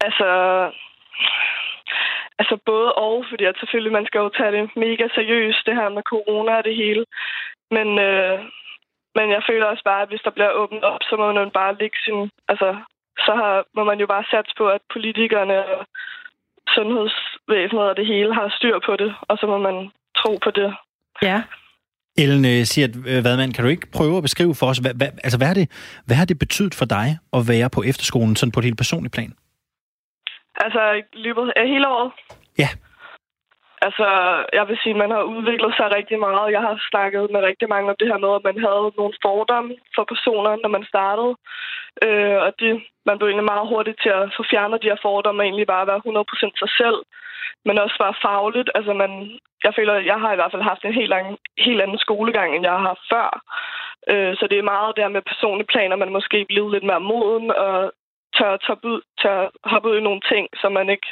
[0.00, 0.28] Altså,
[2.38, 5.88] altså både og, fordi at selvfølgelig man skal jo tage det mega seriøst, det her
[5.88, 7.04] med corona og det hele.
[7.70, 8.38] Men, øh,
[9.14, 11.76] men jeg føler også bare, at hvis der bliver åbnet op, så må man bare
[11.80, 12.30] ligge sin...
[12.48, 12.68] Altså,
[13.26, 15.86] så har, må man jo bare satse på, at politikerne og
[16.74, 19.90] sundhedsvæsenet og det hele har styr på det, og så må man
[20.20, 20.74] tro på det.
[21.22, 21.42] Ja.
[22.18, 24.94] Ellen øh, siger, øh, hvad man kan du ikke prøve at beskrive for os, hvad,
[24.94, 25.70] hvad, altså hvad, har det,
[26.06, 29.14] hvad har det betydet for dig at være på efterskolen, sådan på et helt personligt
[29.14, 29.32] plan?
[30.64, 30.80] Altså,
[31.12, 32.12] løbet af hele året?
[32.58, 32.68] Ja.
[33.86, 34.06] Altså,
[34.52, 36.54] jeg vil sige, at man har udviklet sig rigtig meget.
[36.56, 39.72] Jeg har snakket med rigtig mange om det her med, at man havde nogle fordomme
[39.94, 41.32] for personer, når man startede.
[42.06, 42.72] Øh, og det,
[43.06, 45.86] man blev egentlig meget hurtigt til at få fjernet de her fordomme og egentlig bare
[45.90, 46.98] være 100% sig selv.
[47.66, 48.70] Men også være fagligt.
[48.74, 49.12] Altså, man,
[49.64, 51.26] jeg føler, at jeg har i hvert fald haft en helt lang,
[51.58, 53.28] helt anden skolegang, end jeg har haft før.
[54.10, 57.50] Øh, så det er meget der med personlige planer, man måske bliver lidt mere moden
[57.66, 57.92] og
[58.36, 58.76] tør, tør,
[59.22, 61.08] tør hoppe ud i nogle ting, som man ikke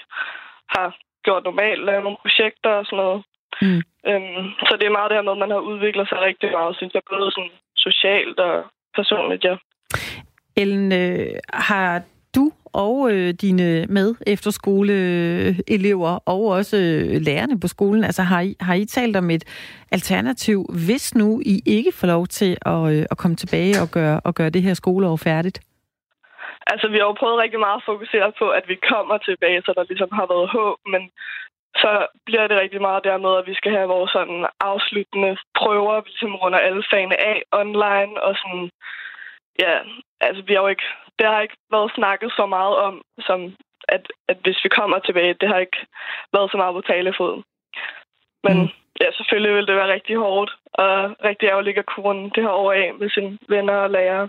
[0.77, 0.89] har
[1.29, 3.20] gjort normalt, lave nogle projekter og sådan noget.
[3.64, 3.83] Mm.
[4.09, 6.95] Øhm, så det er meget der med, at man har udviklet sig rigtig meget, synes
[6.95, 7.55] jeg, både sådan
[7.87, 8.55] socialt og
[8.99, 9.55] personligt, ja.
[10.62, 12.03] Ellen, øh, har
[12.37, 18.57] du og øh, dine med efterskoleelever og også øh, lærerne på skolen, altså har I,
[18.61, 19.45] har I talt om et
[19.91, 24.20] alternativ, hvis nu I ikke får lov til at, øh, at komme tilbage og gøre,
[24.24, 25.61] og gøre det her skoleår færdigt?
[26.73, 29.73] Altså, vi har jo prøvet rigtig meget at fokusere på, at vi kommer tilbage, så
[29.77, 31.11] der ligesom har været håb, men
[31.83, 36.09] så bliver det rigtig meget dermed, at vi skal have vores sådan afsluttende prøver, vi
[36.09, 38.71] ligesom runder alle fagene af online, og sådan,
[39.59, 39.75] ja,
[40.21, 40.89] altså vi har jo ikke,
[41.19, 43.41] det har ikke været snakket så meget om, som
[43.89, 45.81] at, at hvis vi kommer tilbage, det har ikke
[46.33, 47.43] været så meget på talefoden.
[48.45, 48.69] Men mm.
[49.01, 52.73] ja, selvfølgelig vil det være rigtig hårdt, og rigtig ærgerligt at kunne det her over
[52.73, 54.29] af med sine venner og lærere.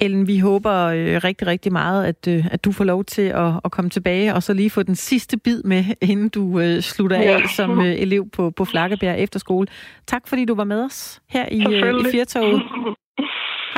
[0.00, 3.52] Ellen, vi håber øh, rigtig, rigtig meget, at, øh, at du får lov til at,
[3.64, 7.16] at komme tilbage, og så lige få den sidste bid med, inden du øh, slutter
[7.16, 7.40] ja.
[7.42, 9.66] af som øh, elev på, på Flakkebjerg Efterskole.
[10.06, 12.62] Tak fordi du var med os her i, øh, i Fjertoget.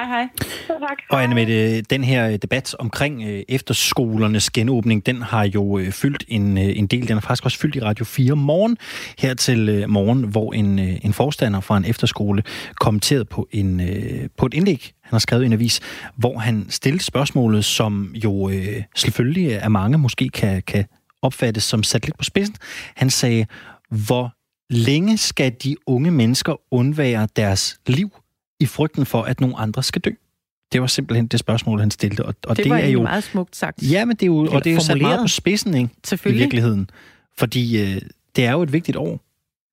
[0.03, 0.29] Hej, hej.
[0.67, 0.99] Tak.
[1.11, 6.25] Og Anne Mette, den her debat omkring øh, efterskolernes genåbning, den har jo øh, fyldt
[6.29, 7.09] en, øh, en del.
[7.09, 8.77] Den har faktisk også fyldt i Radio 4 morgen
[9.19, 12.43] her til øh, morgen, hvor en, øh, en forstander fra en efterskole
[12.81, 15.81] kommenterede på, en, øh, på et indlæg, han har skrevet i en avis,
[16.17, 20.85] hvor han stillede spørgsmålet, som jo øh, selvfølgelig af mange måske kan, kan
[21.23, 22.57] opfattes som sat lidt på spidsen.
[22.97, 23.47] Han sagde,
[24.07, 24.35] hvor
[24.71, 28.11] længe skal de unge mennesker undvære deres liv
[28.63, 30.11] i frygten for, at nogle andre skal dø?
[30.73, 32.25] Det var simpelthen det spørgsmål, han stillede.
[32.25, 33.83] Og, og det, det var er jo meget smukt sagt.
[33.83, 35.91] Ja, men det er jo, og det er jo sat meget på spidsen ikke,
[36.27, 36.91] i virkeligheden.
[37.39, 38.01] Fordi øh,
[38.37, 39.21] det er jo et vigtigt år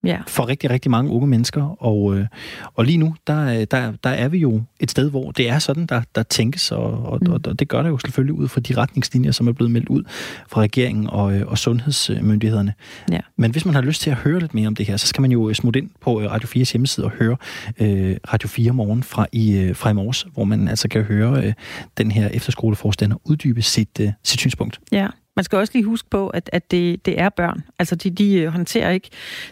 [0.03, 0.17] ja.
[0.27, 1.83] for rigtig, rigtig mange unge mennesker.
[1.83, 2.25] Og, øh,
[2.73, 5.85] og lige nu, der, der, der er vi jo et sted, hvor det er sådan,
[5.85, 7.31] der, der tænkes, og, og, mm.
[7.31, 9.89] og, og det gør det jo selvfølgelig ud fra de retningslinjer, som er blevet meldt
[9.89, 10.03] ud
[10.47, 12.73] fra regeringen og, øh, og sundhedsmyndighederne.
[13.11, 13.19] Ja.
[13.37, 15.21] Men hvis man har lyst til at høre lidt mere om det her, så skal
[15.21, 17.37] man jo smutte ind på øh, Radio 4's hjemmeside og høre
[17.79, 21.45] øh, Radio 4 morgen fra i, øh, fra i morges, hvor man altså kan høre
[21.45, 21.53] øh,
[21.97, 24.79] den her efterskoleforstander uddybe sit, øh, sit synspunkt.
[24.91, 25.07] Ja.
[25.35, 27.63] Man skal også lige huske på, at, at det, det er børn.
[27.79, 29.09] Altså, de, de øh, håndterer ikke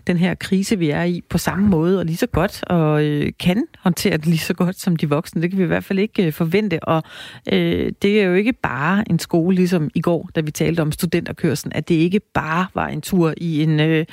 [0.08, 3.32] den her krise, vi er i, på samme måde og lige så godt, og øh,
[3.40, 5.42] kan håndtere det lige så godt som de voksne.
[5.42, 6.84] Det kan vi i hvert fald ikke øh, forvente.
[6.84, 7.04] Og
[7.54, 10.92] øh, det er jo ikke bare en skole, ligesom i går, da vi talte om
[10.92, 14.06] studenterkørslen, at det ikke bare var en tur i en, øh,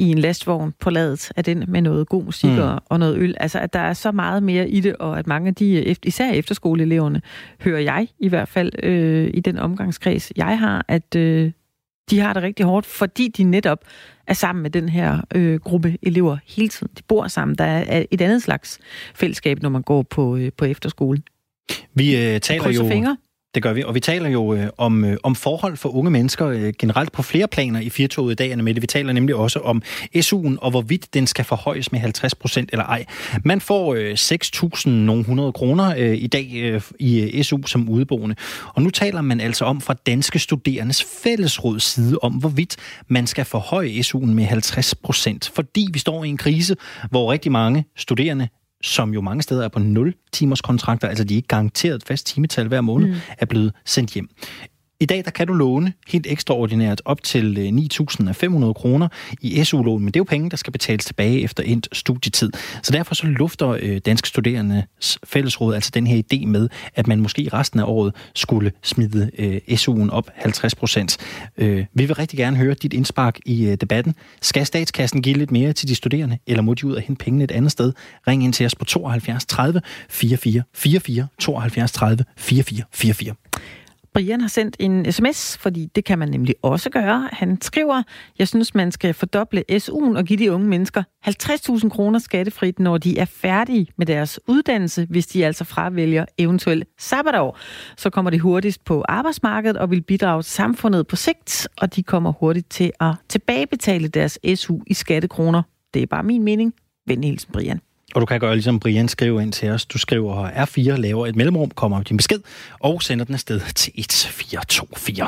[0.00, 2.58] i en lastvogn på ladet af den med noget god musik mm.
[2.58, 3.34] og, og noget øl.
[3.40, 5.96] Altså, at der er så meget mere i det, og at mange af de, øh,
[6.04, 7.22] især efterskoleeleverne,
[7.60, 11.52] hører jeg i hvert fald øh, i den omgangskreds, jeg har, at øh,
[12.10, 13.84] de har det rigtig hårdt, fordi de netop
[14.26, 16.92] er sammen med den her øh, gruppe elever hele tiden.
[16.98, 17.58] De bor sammen.
[17.58, 18.78] Der er et andet slags
[19.14, 21.22] fællesskab, når man går på, øh, på efterskole.
[21.94, 22.88] Vi øh, taler jo...
[22.88, 23.16] Fingre.
[23.54, 26.46] Det gør vi, og vi taler jo øh, om, øh, om forhold for unge mennesker
[26.46, 28.80] øh, generelt på flere planer i Firtoget i dag, Anne Mette.
[28.80, 29.82] Vi taler nemlig også om
[30.16, 33.04] SU'en, og hvorvidt den skal forhøjes med 50 procent eller ej.
[33.44, 38.36] Man får øh, 6.900 kroner øh, i dag øh, i øh, SU som udeboende,
[38.74, 42.76] og nu taler man altså om fra Danske Studerendes Fællesråds side om, hvorvidt
[43.08, 46.76] man skal forhøje SU'en med 50 procent, fordi vi står i en krise,
[47.10, 48.48] hvor rigtig mange studerende
[48.82, 52.26] som jo mange steder er på 0 timers kontrakter, altså de er ikke garanteret fast
[52.26, 53.14] timetal hver måned, mm.
[53.38, 54.28] er blevet sendt hjem.
[55.02, 57.68] I dag der kan du låne helt ekstraordinært op til øh,
[58.66, 59.08] 9.500 kroner
[59.40, 62.50] i SU-lån, men det er jo penge, der skal betales tilbage efter endt studietid.
[62.82, 67.20] Så derfor så lufter øh, Danske Studerendes Fællesråd altså den her idé med, at man
[67.20, 71.16] måske resten af året skulle smide øh, SU'en op 50 procent.
[71.58, 74.14] Øh, vi vil rigtig gerne høre dit indspark i øh, debatten.
[74.42, 77.44] Skal statskassen give lidt mere til de studerende, eller må de ud og hente pengene
[77.44, 77.92] et andet sted?
[78.28, 83.34] Ring ind til os på 72 30 44 44 72 30 44 44.
[84.14, 87.28] Brian har sendt en sms, fordi det kan man nemlig også gøre.
[87.32, 88.02] Han skriver,
[88.38, 92.98] jeg synes, man skal fordoble SU'en og give de unge mennesker 50.000 kroner skattefrit, når
[92.98, 97.58] de er færdige med deres uddannelse, hvis de altså fravælger eventuelt sabbatår.
[97.96, 102.02] Så kommer de hurtigst på arbejdsmarkedet og vil bidrage til samfundet på sigt, og de
[102.02, 105.62] kommer hurtigt til at tilbagebetale deres SU i skattekroner.
[105.94, 106.74] Det er bare min mening.
[107.06, 107.80] Vend hilsen, Brian.
[108.14, 109.86] Og du kan gøre ligesom Brian skriver ind til os.
[109.86, 112.40] Du skriver R4, laver et mellemrum, kommer din besked
[112.80, 115.26] og sender den afsted til 1424.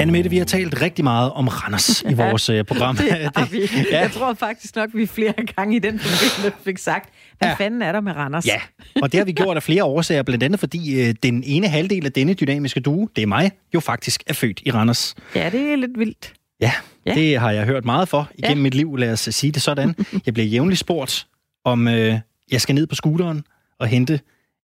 [0.00, 2.96] Anne Mette, vi har talt rigtig meget om Randers i vores ja, program.
[2.96, 3.60] Det har vi.
[3.90, 4.00] Ja.
[4.00, 7.54] Jeg tror faktisk nok, vi flere gange i den forbindelse fik sagt, hvad ja.
[7.54, 8.46] fanden er der med Randers?
[8.46, 8.60] Ja,
[9.02, 12.06] og det har vi gjort af flere årsager, blandt andet fordi øh, den ene halvdel
[12.06, 15.14] af denne dynamiske duo, det er mig, jo faktisk er født i Randers.
[15.34, 16.32] Ja, det er lidt vildt.
[16.60, 16.72] Ja,
[17.06, 18.62] ja, det har jeg hørt meget for igennem ja.
[18.62, 19.94] mit liv, lad os sige det sådan.
[20.26, 21.26] Jeg bliver jævnligt spurgt,
[21.64, 22.18] om øh,
[22.50, 23.44] jeg skal ned på scooteren
[23.78, 24.20] og hente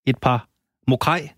[0.06, 0.48] et par
[0.88, 1.28] mokrej,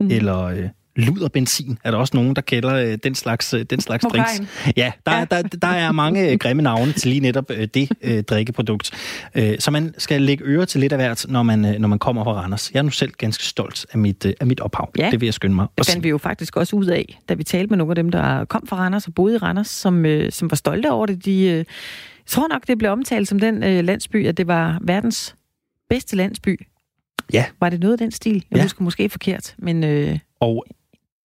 [0.00, 0.10] mm.
[0.10, 0.68] eller øh,
[0.98, 4.40] luderbenzin, er der også nogen, der kender øh, den slags, øh, den slags drinks.
[4.76, 5.24] Ja, der, ja.
[5.24, 8.90] Der, der, er mange øh, grimme navne til lige netop øh, det øh, drikkeprodukt.
[9.34, 11.98] Øh, så man skal lægge øre til lidt af hvert, når man, øh, når man
[11.98, 12.70] kommer fra Randers.
[12.72, 14.90] Jeg er nu selv ganske stolt af mit, øh, af mit ophav.
[14.98, 15.10] Ja.
[15.10, 15.66] Det vil jeg skynde mig.
[15.78, 18.10] Det fandt vi jo faktisk også ud af, da vi talte med nogle af dem,
[18.10, 21.24] der kom fra Randers og boede i Randers, som, øh, som var stolte over det.
[21.24, 21.64] De, øh, jeg
[22.26, 25.34] tror nok, det blev omtalt som den øh, landsby, at det var verdens
[25.90, 26.60] bedste landsby.
[27.32, 27.44] Ja.
[27.60, 28.44] Var det noget af den stil?
[28.50, 28.62] Jeg ja.
[28.62, 29.84] husker måske forkert, men...
[29.84, 30.18] Øh...
[30.40, 30.66] Og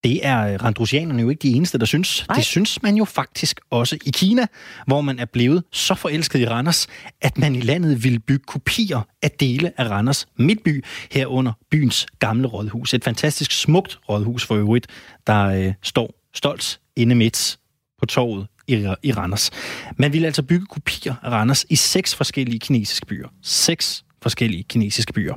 [0.04, 2.24] det er randrusianerne jo ikke de eneste, der synes.
[2.28, 2.36] Nej.
[2.36, 4.46] Det synes man jo faktisk også i Kina,
[4.86, 6.86] hvor man er blevet så forelsket i Randers,
[7.20, 12.48] at man i landet vil bygge kopier af dele af Randers midtby, herunder byens gamle
[12.48, 12.94] rådhus.
[12.94, 14.86] Et fantastisk smukt rådhus for øvrigt,
[15.26, 17.58] der øh, står stolt inde midt
[18.00, 19.50] på torvet i, i Randers.
[19.96, 23.28] Man vil altså bygge kopier af Randers i seks forskellige kinesiske byer.
[23.42, 25.34] Seks forskellige kinesiske byer.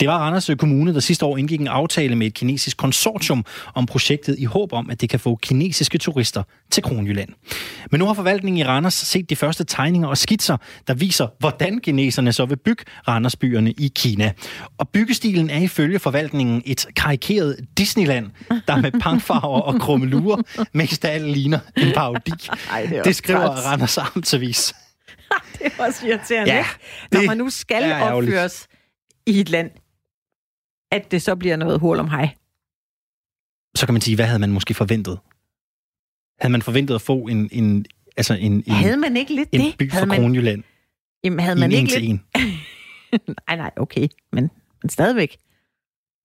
[0.00, 3.86] Det var Randers Kommune, der sidste år indgik en aftale med et kinesisk konsortium om
[3.86, 7.28] projektet i håb om, at det kan få kinesiske turister til Kronjylland.
[7.90, 10.56] Men nu har forvaltningen i Randers set de første tegninger og skitser,
[10.88, 14.32] der viser, hvordan kineserne så vil bygge Randersbyerne i Kina.
[14.78, 18.30] Og byggestilen er ifølge forvaltningen et karikeret Disneyland,
[18.68, 22.32] der med pangfarver og krummelurer mest af alt ligner en parodi.
[22.70, 24.74] Ej, det, det skriver Randers Amtsavis.
[25.58, 26.66] det er også irriterende, ja,
[27.12, 28.68] Når man nu skal opføres
[29.26, 29.70] i et land,
[30.92, 32.34] at det så bliver noget hul om hej.
[33.76, 35.18] Så kan man sige, hvad havde man måske forventet?
[36.40, 39.60] Havde man forventet at få en, en, altså en, en, havde man ikke lidt en
[39.60, 39.78] det?
[39.78, 40.20] by fra man...
[40.20, 40.62] Kronjylland?
[41.24, 42.20] Jamen, havde man ikke lidt...
[43.48, 44.08] nej, nej, okay.
[44.32, 44.50] Men,
[44.82, 45.36] men stadigvæk.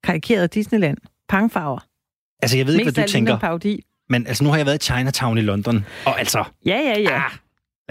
[0.03, 0.97] Karikeret Disneyland.
[1.29, 1.79] Pangfarver.
[2.41, 3.39] Altså, jeg ved ikke, Mest hvad du tænker.
[3.39, 3.85] Parodi.
[4.09, 6.43] Men altså, nu har jeg været i Chinatown i London, og altså...
[6.65, 7.25] Ja, ja, ja.
[7.25, 7.31] Ah,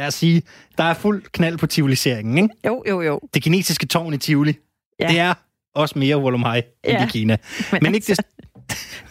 [0.01, 0.43] lad os sige,
[0.79, 2.55] der er fuld knald på Tivoliseringen, ikke?
[2.67, 3.21] Jo, jo, jo.
[3.35, 4.55] Det kinesiske tårn i Tivoli,
[5.01, 5.09] ja.
[5.09, 5.35] det er
[5.75, 7.03] også mere Wolomhai ja.
[7.03, 7.37] end i Kina.
[7.73, 8.47] Men, Men ikke altså, det...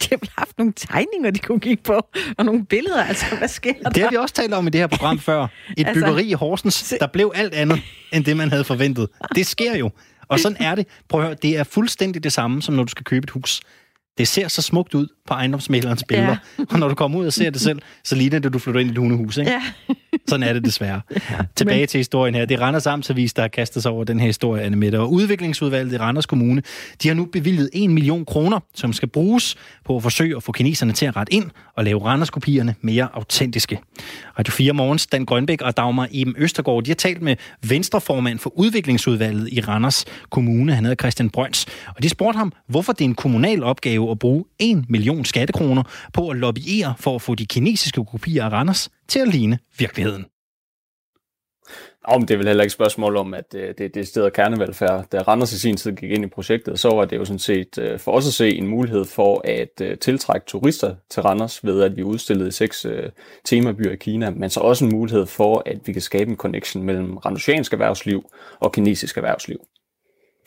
[0.00, 2.00] De har haft nogle tegninger, de kunne kigge på,
[2.38, 3.90] og nogle billeder, altså, hvad sker der?
[3.90, 5.42] Det har vi også talt om i det her program før.
[5.42, 5.94] Et altså...
[5.94, 7.80] byggeri i Horsens, der blev alt andet,
[8.12, 9.08] end det, man havde forventet.
[9.34, 9.90] Det sker jo.
[10.28, 10.86] Og sådan er det.
[11.08, 13.60] Prøv at høre, det er fuldstændig det samme, som når du skal købe et hus.
[14.20, 16.36] Det ser så smukt ud på ejendomsmælerens billeder.
[16.58, 16.64] Ja.
[16.70, 18.80] Og når du kommer ud og ser det selv, så ligner det, at du flytter
[18.80, 19.36] ind i et hundehus.
[19.36, 19.50] Ikke?
[19.50, 19.62] Ja.
[20.28, 21.00] Sådan er det desværre.
[21.56, 21.88] Tilbage Men...
[21.88, 22.44] til historien her.
[22.44, 25.00] Det er Randers Amtsavis, der har kastet sig over den her historie, Anne Mette.
[25.00, 26.62] Og udviklingsudvalget i Randers Kommune,
[27.02, 30.52] de har nu bevilget 1 million kroner, som skal bruges på at forsøge at få
[30.52, 33.78] kineserne til at rette ind og lave Randers-kopierne mere autentiske.
[34.38, 37.36] Radio 4 Morgens, Dan Grønbæk og Dagmar Eben Østergaard, de har talt med
[37.68, 40.74] venstreformand for udviklingsudvalget i Randers Kommune.
[40.74, 41.66] Han hedder Christian Brøns.
[41.96, 45.82] Og de spurgte ham, hvorfor det er en kommunal opgave at bruge 1 million skattekroner
[46.12, 50.24] på at lobbyere for at få de kinesiske kopier af Randers til at ligne virkeligheden.
[52.04, 55.06] Om det er vel heller ikke spørgsmål om, at øh, det, det er stedet kernevelfærd.
[55.12, 57.78] Da Randers i sin tid gik ind i projektet, så var det jo sådan set
[57.78, 61.82] øh, for os at se en mulighed for at øh, tiltrække turister til Randers ved,
[61.82, 62.86] at vi udstillede seks
[63.44, 66.82] temabyer i Kina, men så også en mulighed for, at vi kan skabe en connection
[66.82, 68.24] mellem randersiansk erhvervsliv
[68.60, 69.60] og kinesisk erhvervsliv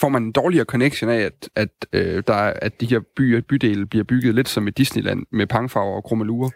[0.04, 3.42] får man en dårligere connection af, at, at, øh, der er, at de her byer,
[3.42, 6.50] bydele bliver bygget lidt som et Disneyland med pangfarver og krummelurer?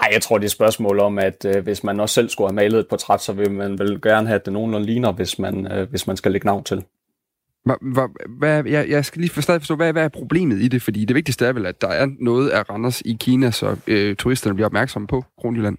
[0.00, 2.48] Nej, jeg tror, det er et spørgsmål om, at øh, hvis man også selv skulle
[2.48, 5.38] have malet et portræt, så vil man vel gerne have, at det nogenlunde ligner, hvis
[5.38, 6.84] man, øh, hvis man skal lægge navn til.
[7.64, 8.08] Hvad,
[8.38, 10.82] hvad, jeg, jeg skal lige for stadig forstå, hvad, hvad er problemet i det?
[10.82, 14.16] Fordi det vigtigste er vel, at der er noget af Randers i Kina, så øh,
[14.16, 15.78] turisterne bliver opmærksomme på Kronjylland.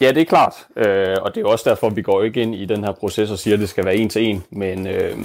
[0.00, 2.64] Ja, det er klart, øh, og det er også derfor, vi går ikke ind i
[2.64, 5.18] den her proces og siger, at det skal være en til en, men øh,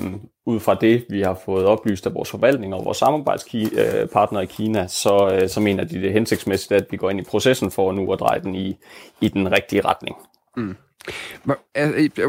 [0.46, 4.52] ud fra det, vi har fået oplyst af vores forvaltning og vores samarbejdspartnere øh, i
[4.54, 7.72] Kina, så, øh, så mener de det er hensigtsmæssigt, at vi går ind i processen
[7.72, 8.78] for nu at dreje den i,
[9.22, 10.16] i den rigtige retning.
[10.58, 10.76] Mm.
[11.46, 11.58] Man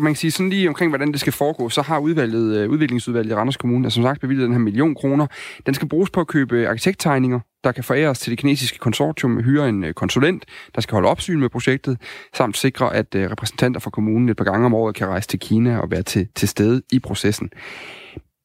[0.05, 3.35] kan sige sådan lige omkring, hvordan det skal foregå, så har udvalget, øh, udviklingsudvalget i
[3.35, 5.27] Randers Kommune, altså som sagt bevilget den her million kroner.
[5.67, 9.69] Den skal bruges på at købe arkitekttegninger, der kan foræres til det kinesiske konsortium, hyre
[9.69, 10.45] en øh, konsulent,
[10.75, 11.99] der skal holde opsyn med projektet,
[12.35, 15.39] samt sikre, at øh, repræsentanter fra kommunen et par gange om året kan rejse til
[15.39, 17.51] Kina og være til, til stede i processen.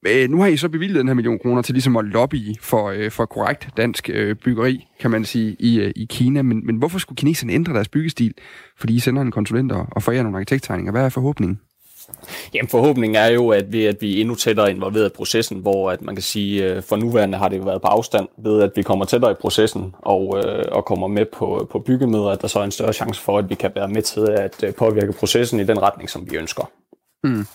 [0.07, 2.89] Øh, nu har I så bevilget den her million kroner til ligesom at lobby for,
[2.89, 6.41] øh, for korrekt dansk øh, byggeri, kan man sige, i, øh, i Kina.
[6.41, 8.33] Men, men hvorfor skulle kineserne ændre deres byggestil?
[8.77, 10.91] Fordi I sender en konsulent og forærer nogle arkitekttegninger.
[10.91, 11.59] Hvad er forhåbningen?
[12.53, 15.91] Jamen forhåbningen er jo, at vi, at vi er endnu tættere involveret i processen, hvor
[15.91, 18.81] at man kan sige, for nuværende har det jo været på afstand, ved at vi
[18.81, 22.59] kommer tættere i processen og, øh, og kommer med på, på byggemøder, at der så
[22.59, 25.63] er en større chance for, at vi kan være med til at påvirke processen i
[25.63, 26.69] den retning, som vi ønsker.
[27.23, 27.45] Mm.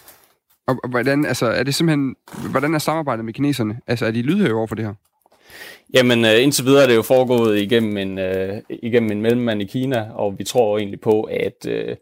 [0.66, 2.16] Og, og hvordan, altså, er det simpelthen,
[2.50, 3.80] hvordan er samarbejdet med kineserne?
[3.86, 4.94] Altså, er de lydhøre over for det her?
[5.94, 9.64] Jamen, øh, indtil videre er det jo foregået igennem en, øh, igennem en mellemmand i
[9.64, 11.96] Kina, og vi tror egentlig på, at, øh,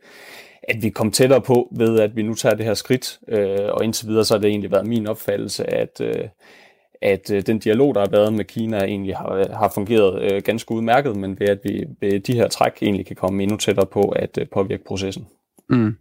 [0.62, 3.18] at vi kom tættere på ved, at vi nu tager det her skridt.
[3.28, 6.28] Øh, og indtil videre så har det egentlig været min opfattelse, at, øh,
[7.02, 10.72] at øh, den dialog, der har været med Kina, egentlig har, har fungeret øh, ganske
[10.72, 14.02] udmærket, men ved at vi ved de her træk egentlig kan komme endnu tættere på
[14.02, 15.26] at øh, påvirke processen.
[15.68, 15.96] Mm.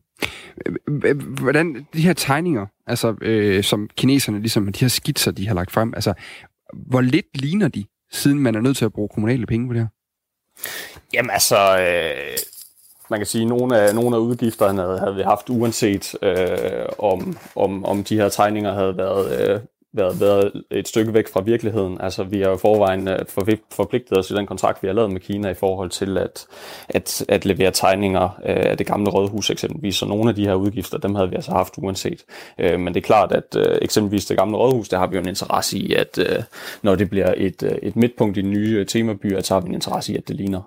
[1.39, 5.71] Hvordan de her tegninger, altså øh, som kineserne ligesom, de her skitser, de har lagt
[5.71, 6.13] frem, altså
[6.73, 9.81] hvor lidt ligner de, siden man er nødt til at bruge kommunale penge på det
[9.81, 9.87] her?
[11.13, 12.37] Jamen altså, øh,
[13.09, 17.37] man kan sige, at nogle af, nogle af udgifterne havde vi haft uanset øh, om,
[17.55, 19.59] om, om de her tegninger havde været øh,
[19.93, 22.01] været, været et stykke væk fra virkeligheden.
[22.01, 23.19] Altså, vi har jo forvejen øh,
[23.71, 26.45] forpligtet os i den kontrakt, vi har lavet med Kina i forhold til at,
[26.89, 29.95] at, at levere tegninger øh, af det gamle rådhus eksempelvis.
[29.95, 32.23] Så nogle af de her udgifter, dem havde vi altså haft uanset.
[32.59, 35.27] Øh, men det er klart, at eksempelvis det gamle rådhus, der har vi jo en
[35.27, 36.19] interesse i, at
[36.81, 40.13] når det bliver et, et midtpunkt i den nye temaby, så har vi en interesse
[40.13, 40.61] i, at det ligner.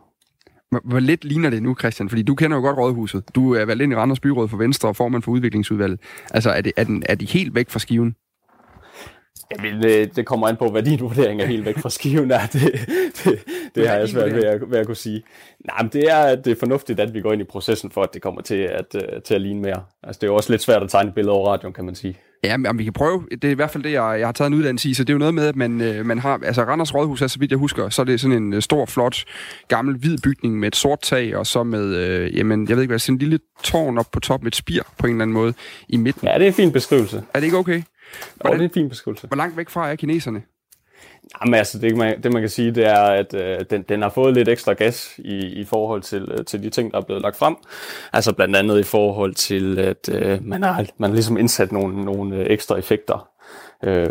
[0.84, 2.08] Hvor lidt ligner det nu, Christian?
[2.08, 3.24] Fordi du kender jo godt Rådhuset.
[3.34, 6.00] Du er valgt ind i Randers Byråd for Venstre og formand for udviklingsudvalget.
[6.30, 8.14] Altså, er, det, er, den, er de helt væk fra skiven?
[9.50, 12.46] Jamen, øh, det kommer an på, hvad din vurdering er helt væk fra skiven er.
[12.52, 12.72] Det,
[13.24, 13.38] det,
[13.74, 15.22] det har jeg svært ved at, ved at kunne sige.
[15.66, 18.14] Nej, men det er, det er fornuftigt, at vi går ind i processen for, at
[18.14, 19.82] det kommer til at, øh, til at ligne mere.
[20.02, 22.16] Altså, det er jo også lidt svært at tegne billeder over radioen, kan man sige.
[22.44, 23.26] Ja, men vi kan prøve.
[23.30, 24.94] Det er i hvert fald det, jeg, jeg har taget en uddannelse i.
[24.94, 26.40] Så det er jo noget med, at man, øh, man har...
[26.44, 29.24] Altså, Randers Rådhus er, så vidt jeg husker, så er det sådan en stor, flot,
[29.68, 32.90] gammel, hvid bygning med et sort tag, og så med, øh, jamen, jeg ved ikke
[32.90, 35.34] hvad, sådan en lille tårn op på top med et spir på en eller anden
[35.34, 35.54] måde
[35.88, 36.28] i midten.
[36.28, 37.22] Ja, det er en fin beskrivelse.
[37.34, 37.82] Er det ikke okay?
[38.34, 39.26] Hvordan, det er en fin beskrivelse.
[39.26, 40.42] Hvor langt væk fra er kineserne?
[41.40, 44.08] Jamen altså, det man, det man kan sige, det er, at øh, den, den har
[44.08, 47.22] fået lidt ekstra gas i, i forhold til, øh, til de ting, der er blevet
[47.22, 47.56] lagt frem.
[48.12, 52.04] Altså blandt andet i forhold til, at øh, man, har, man har ligesom indsat nogle,
[52.04, 53.28] nogle øh, ekstra effekter
[53.84, 54.08] øh,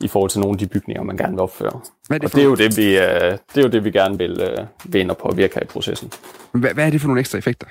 [0.00, 1.80] i forhold til nogle af de bygninger, man gerne vil opføre.
[2.06, 3.84] Hvad er det, for og det, er jo det, vi, øh, det er jo det,
[3.84, 6.12] vi gerne vil, øh, vil ind og påvirke her i processen.
[6.52, 7.66] Hvad, hvad er det for nogle ekstra effekter?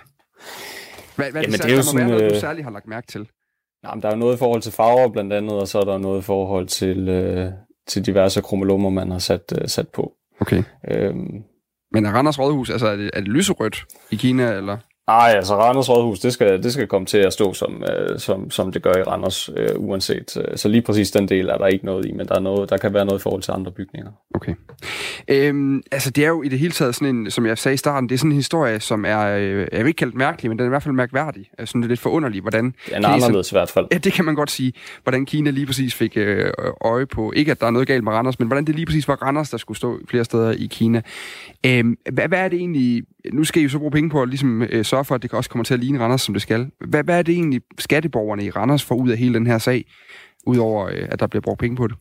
[1.15, 3.07] Hvad, hvad Jamen, det, det er jo sådan, noget, du øh, særligt har lagt mærke
[3.07, 3.27] til?
[3.83, 5.97] Jamen, der er jo noget i forhold til farver blandt andet, og så er der
[5.97, 7.51] noget i forhold til, øh,
[7.87, 10.13] til diverse kromolomer, man har sat, øh, sat på.
[10.41, 10.63] Okay.
[10.87, 11.43] Øhm,
[11.91, 14.77] Men er Randers Rådhus, altså er det, er det lyserødt i Kina, eller?
[15.11, 18.51] Nej, altså Randers Rådhus, det skal, det skal komme til at stå, som, øh, som,
[18.51, 20.37] som det gør i Randers, øh, uanset.
[20.55, 22.77] Så lige præcis den del er der ikke noget i, men der, er noget, der
[22.77, 24.11] kan være noget i forhold til andre bygninger.
[24.35, 24.53] Okay.
[25.27, 27.77] Øhm, altså det er jo i det hele taget sådan en, som jeg sagde i
[27.77, 30.57] starten, det er sådan en historie, som er, øh, jeg vil ikke kalde mærkelig, men
[30.57, 31.49] den er i hvert fald mærkværdig.
[31.57, 32.65] Altså det er lidt forunderlig, hvordan...
[32.85, 33.87] Det er anderledes i hvert fald.
[33.91, 34.73] Ja, det kan man godt sige.
[35.03, 36.51] Hvordan Kina lige præcis fik øh,
[36.81, 39.07] øje på, ikke at der er noget galt med Randers, men hvordan det lige præcis
[39.07, 41.01] var Randers, der skulle stå flere steder i Kina.
[41.65, 44.21] Øhm, hvad, hvad er det egentlig, Øh, nu skal I jo så bruge penge på
[44.21, 46.41] at ligesom, øh, sørge for, at det også kommer til at ligne Randers, som det
[46.41, 46.71] skal.
[46.87, 49.85] Hvad, hvad er det egentlig, skatteborgerne i Randers får ud af hele den her sag,
[50.45, 51.95] udover øh, at der bliver brugt penge på det?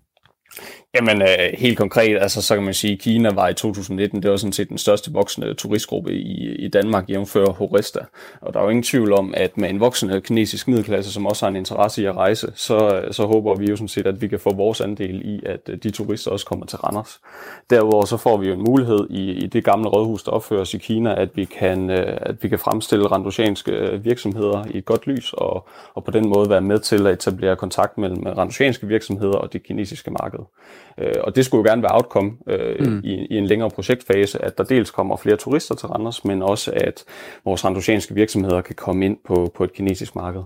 [0.95, 1.29] Jamen, øh,
[1.59, 4.53] helt konkret, altså, så kan man sige, at Kina var i 2019, det var sådan
[4.53, 7.99] set den største voksende turistgruppe i, i Danmark, jævnfører Horesta.
[8.41, 11.45] Og der er jo ingen tvivl om, at med en voksende kinesisk middelklasse, som også
[11.47, 14.23] har en interesse i at rejse, så, øh, så håber vi jo sådan set, at
[14.23, 17.21] vi kan få vores andel i, at øh, de turister også kommer til Randers.
[17.71, 20.79] Derudover så får vi jo en mulighed i, i det gamle rådhus, der opføres i
[20.79, 25.33] Kina, at vi kan, øh, at vi kan fremstille randosianske virksomheder i et godt lys,
[25.33, 29.53] og, og på den måde være med til at etablere kontakt mellem randosianske virksomheder og
[29.53, 30.41] det kinesiske marked.
[30.99, 33.01] Øh, og det skulle jo gerne være outcome øh, mm.
[33.05, 36.73] i, i en længere projektfase, at der dels kommer flere turister til Randers, men også
[36.75, 37.05] at
[37.45, 40.43] vores randosianske virksomheder kan komme ind på, på et kinesisk marked.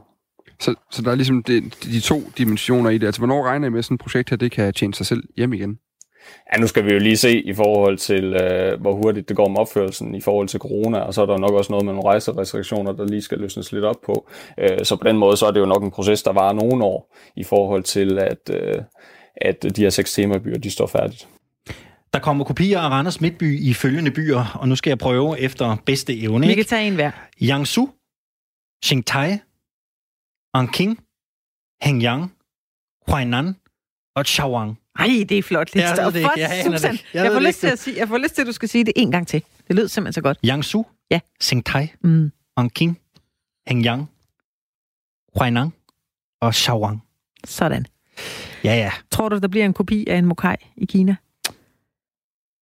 [0.61, 3.07] Så, så der er ligesom de, de to dimensioner i det.
[3.07, 5.23] Altså, hvornår regner I med, at sådan et projekt her, det kan tjene sig selv
[5.37, 5.79] hjem igen?
[6.53, 9.49] Ja, nu skal vi jo lige se i forhold til, øh, hvor hurtigt det går
[9.49, 12.09] med opførelsen i forhold til corona, og så er der nok også noget med nogle
[12.09, 14.29] rejserestriktioner, der lige skal løsnes lidt op på.
[14.59, 16.85] Øh, så på den måde, så er det jo nok en proces, der varer nogle
[16.85, 18.83] år i forhold til, at, øh,
[19.37, 21.29] at de her seks temabyer, de står færdigt.
[22.13, 25.77] Der kommer kopier af Randers Midtby i følgende byer, og nu skal jeg prøve efter
[25.87, 26.47] bedste evne.
[26.47, 27.11] Vi kan tage en hver.
[27.41, 27.87] Jiangsu,
[28.85, 29.39] Xingtai,
[30.55, 30.99] Anqing,
[31.83, 32.33] Hengyang,
[33.09, 33.57] Huainan
[34.17, 34.79] og Chawang.
[34.99, 36.03] Ej, det er flot liste.
[36.03, 36.31] Jeg, det ikke.
[36.37, 37.05] jeg, Susan, det.
[37.15, 38.85] Jeg, jeg, får lyst til at sige, jeg får lyst til, at du skal sige
[38.85, 39.45] det en gang til.
[39.69, 40.39] Det lød simpelthen så godt.
[40.45, 41.21] Jiangsu, ja.
[41.43, 42.33] Xingtai, mm.
[42.57, 43.01] Anqing,
[43.69, 44.11] Hengyang,
[45.37, 45.73] Huainan
[46.41, 47.03] og Chawang.
[47.45, 47.87] Sådan.
[48.65, 48.91] Ja, ja.
[49.11, 51.17] Tror du, der bliver en kopi af en mokai i Kina?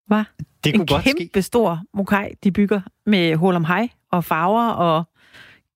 [0.06, 0.24] Hvad?
[0.64, 1.42] Det kunne en godt kæmpe ske.
[1.42, 5.04] stor mokai, de bygger med hul om hej og farver og...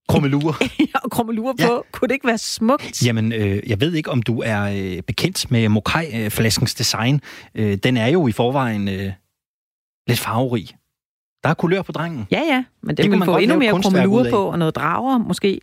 [0.09, 0.69] Krummelurer.
[1.05, 1.67] og krummelurer ja.
[1.67, 1.87] på.
[1.93, 3.07] Kunne det ikke være smukt?
[3.07, 7.21] Jamen, øh, jeg ved ikke, om du er øh, bekendt med mokai-flaskens design.
[7.55, 9.13] Øh, den er jo i forvejen øh,
[10.09, 10.69] lidt farverig.
[11.43, 12.27] Der er kulør på drengen.
[12.31, 15.19] Ja, ja, men det, det vil man få endnu mere krummelurer på, og noget drager
[15.19, 15.61] måske.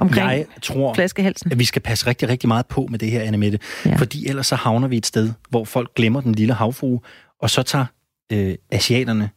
[0.00, 1.52] Omkring jeg tror, flaskehalsen.
[1.52, 3.58] at vi skal passe rigtig, rigtig meget på med det her, Annemette.
[3.86, 3.96] Ja.
[3.96, 7.00] Fordi ellers så havner vi et sted, hvor folk glemmer den lille havfrue,
[7.40, 7.84] og så tager
[8.32, 9.30] øh, asiaterne,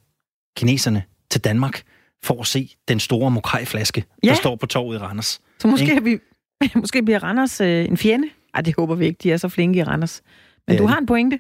[0.58, 1.82] kineserne til Danmark
[2.24, 4.30] for at se den store mokai-flaske, ja.
[4.30, 5.41] der står på torvet i Randers.
[5.60, 6.18] Så måske, vi,
[6.82, 8.28] måske bliver Randers øh, en fjende?
[8.53, 9.20] Ej, det håber vi ikke.
[9.24, 10.22] De er så flinke i Randers.
[10.68, 11.39] Men øh, du har en pointe.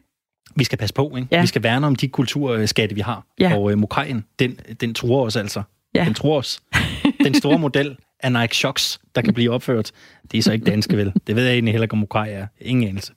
[0.55, 1.27] Vi skal passe på, ikke?
[1.31, 1.41] Ja.
[1.41, 3.25] Vi skal værne om de kulturskatte, vi har.
[3.39, 3.57] Ja.
[3.57, 5.63] Og øh, mokaien, den, den tror os altså.
[5.95, 6.05] Ja.
[6.05, 6.61] Den tror os.
[7.23, 9.91] Den store model af Nike Shocks, der kan blive opført,
[10.31, 11.13] det er så ikke danske, vel?
[11.27, 12.47] Det ved jeg egentlig heller ikke, om mokai er.
[12.61, 13.13] Ingen anelse.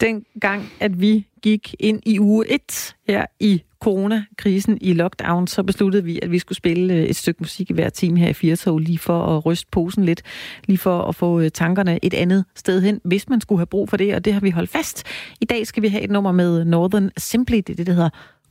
[0.00, 5.62] Den gang, at vi gik ind i uge 1 her i coronakrisen i lockdown, så
[5.62, 8.32] besluttede vi, at vi skulle spille øh, et stykke musik i hver time her i
[8.32, 10.22] Firtog, lige for at ryste posen lidt,
[10.66, 13.88] lige for at få øh, tankerne et andet sted hen, hvis man skulle have brug
[13.88, 15.06] for det, og det har vi holdt fast.
[15.40, 18.10] I dag skal vi have et nummer med Northern Simply, det er det, der hedder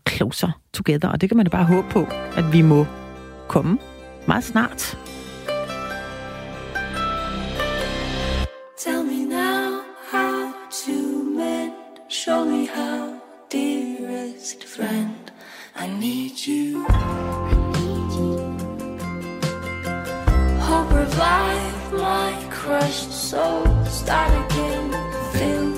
[0.10, 2.86] Closer Together, og det kan man da bare håbe på, at vi må
[3.48, 3.78] komme
[4.28, 4.98] meget snart.
[8.78, 10.54] Tell me now how
[10.86, 11.74] to mend,
[12.10, 15.32] show me how, dearest friend.
[15.76, 16.86] I need you.
[16.88, 18.58] I need you.
[20.60, 23.66] Hope revive my crushed soul.
[23.86, 24.92] Start again.
[25.34, 25.71] Fill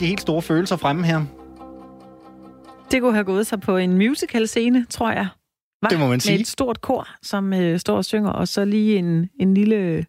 [0.00, 1.24] de helt store følelser fremme her.
[2.90, 5.28] Det kunne have gået sig på en musical-scene, tror jeg.
[5.82, 6.32] Var, det må man sige.
[6.32, 10.06] Med et stort kor, som øh, står og synger, og så lige en, en lille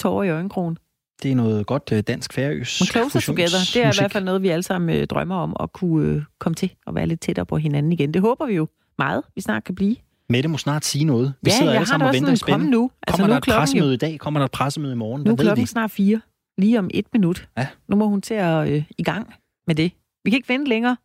[0.00, 0.78] tårer i øjenkrogen.
[1.22, 2.80] Det er noget godt øh, dansk færøs.
[2.80, 5.56] Men Closer Together, det er i hvert fald noget, vi alle sammen øh, drømmer om
[5.60, 8.14] at kunne øh, komme til og være lidt tættere på hinanden igen.
[8.14, 8.68] Det håber vi jo
[8.98, 9.96] meget, vi snart kan blive.
[10.28, 11.34] Mette må snart sige noget.
[11.42, 12.70] Vi ja, sidder alle sammen og venter i spænding.
[12.70, 12.90] nu.
[13.06, 13.94] Altså, Kommer nu der et pressemøde jo.
[13.94, 14.18] i dag?
[14.18, 15.22] Kommer der et pressemøde i morgen?
[15.22, 16.20] Nu er klokken snart fire.
[16.58, 17.48] Lige om et minut.
[17.58, 17.68] Ja.
[17.88, 19.34] Nu må hun til at øh, i gang
[19.66, 19.92] med det.
[20.24, 20.96] Vi kan ikke vente længere.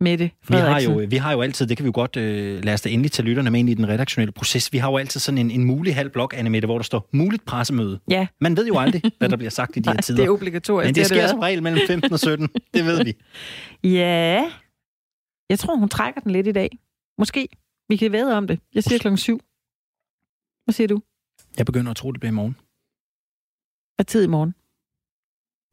[0.00, 2.74] Mette vi har, jo, vi har jo altid, det kan vi jo godt øh, lade
[2.74, 5.20] os da endelig tage lytterne med ind i den redaktionelle proces, vi har jo altid
[5.20, 8.00] sådan en, en mulig halv blok, Anne Mette, hvor der står muligt pressemøde.
[8.10, 8.26] Ja.
[8.40, 10.16] Man ved jo aldrig, hvad der bliver sagt i de her tider.
[10.16, 10.86] det er obligatorisk.
[10.86, 13.14] Men det, det sker det som regel mellem 15 og 17, det ved vi.
[13.98, 14.50] Ja,
[15.50, 16.78] jeg tror, hun trækker den lidt i dag.
[17.18, 17.48] Måske.
[17.88, 18.60] Vi kan væde om det.
[18.74, 19.40] Jeg siger klokken syv.
[20.64, 21.00] Hvad siger du?
[21.58, 22.56] Jeg begynder at tro, det bliver i morgen.
[23.96, 24.54] Hvad tid i morgen?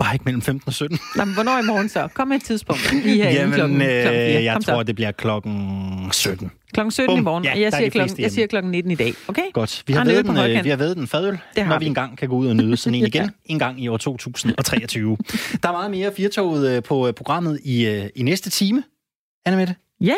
[0.04, 1.00] Bare ikke mellem 15 og 17.
[1.16, 2.08] Nå, men hvornår i morgen så?
[2.14, 2.94] Kom med et tidspunkt.
[3.04, 4.84] Lige her Jamen, klokken, øh, klokken jeg tror, så.
[4.84, 6.52] det bliver klokken 17.
[6.74, 7.20] Klokken 17 Bum.
[7.20, 9.14] i morgen, ja, jeg, siger klokken, jeg siger klokken 19 i dag.
[9.28, 9.42] Okay?
[9.54, 9.84] Godt.
[9.88, 12.36] Vi har, ved den, øh, vi har ved den fadøl, når vi engang kan gå
[12.36, 15.18] ud og nyde sådan en igen, en gang i år 2023.
[15.64, 18.84] Der er meget mere firtoget øh, på øh, programmet i, i næste time.
[19.46, 19.76] Anna Mette?
[20.02, 20.16] Ja,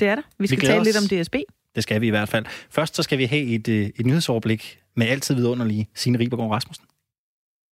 [0.00, 0.22] det er der.
[0.38, 0.86] Vi skal vi tale os.
[0.86, 1.34] lidt om DSB.
[1.74, 2.44] Det skal vi i hvert fald.
[2.70, 6.84] Først så skal vi have et, et nyhedsoverblik med altid vidunderlige Signe Ribergaard Rasmussen.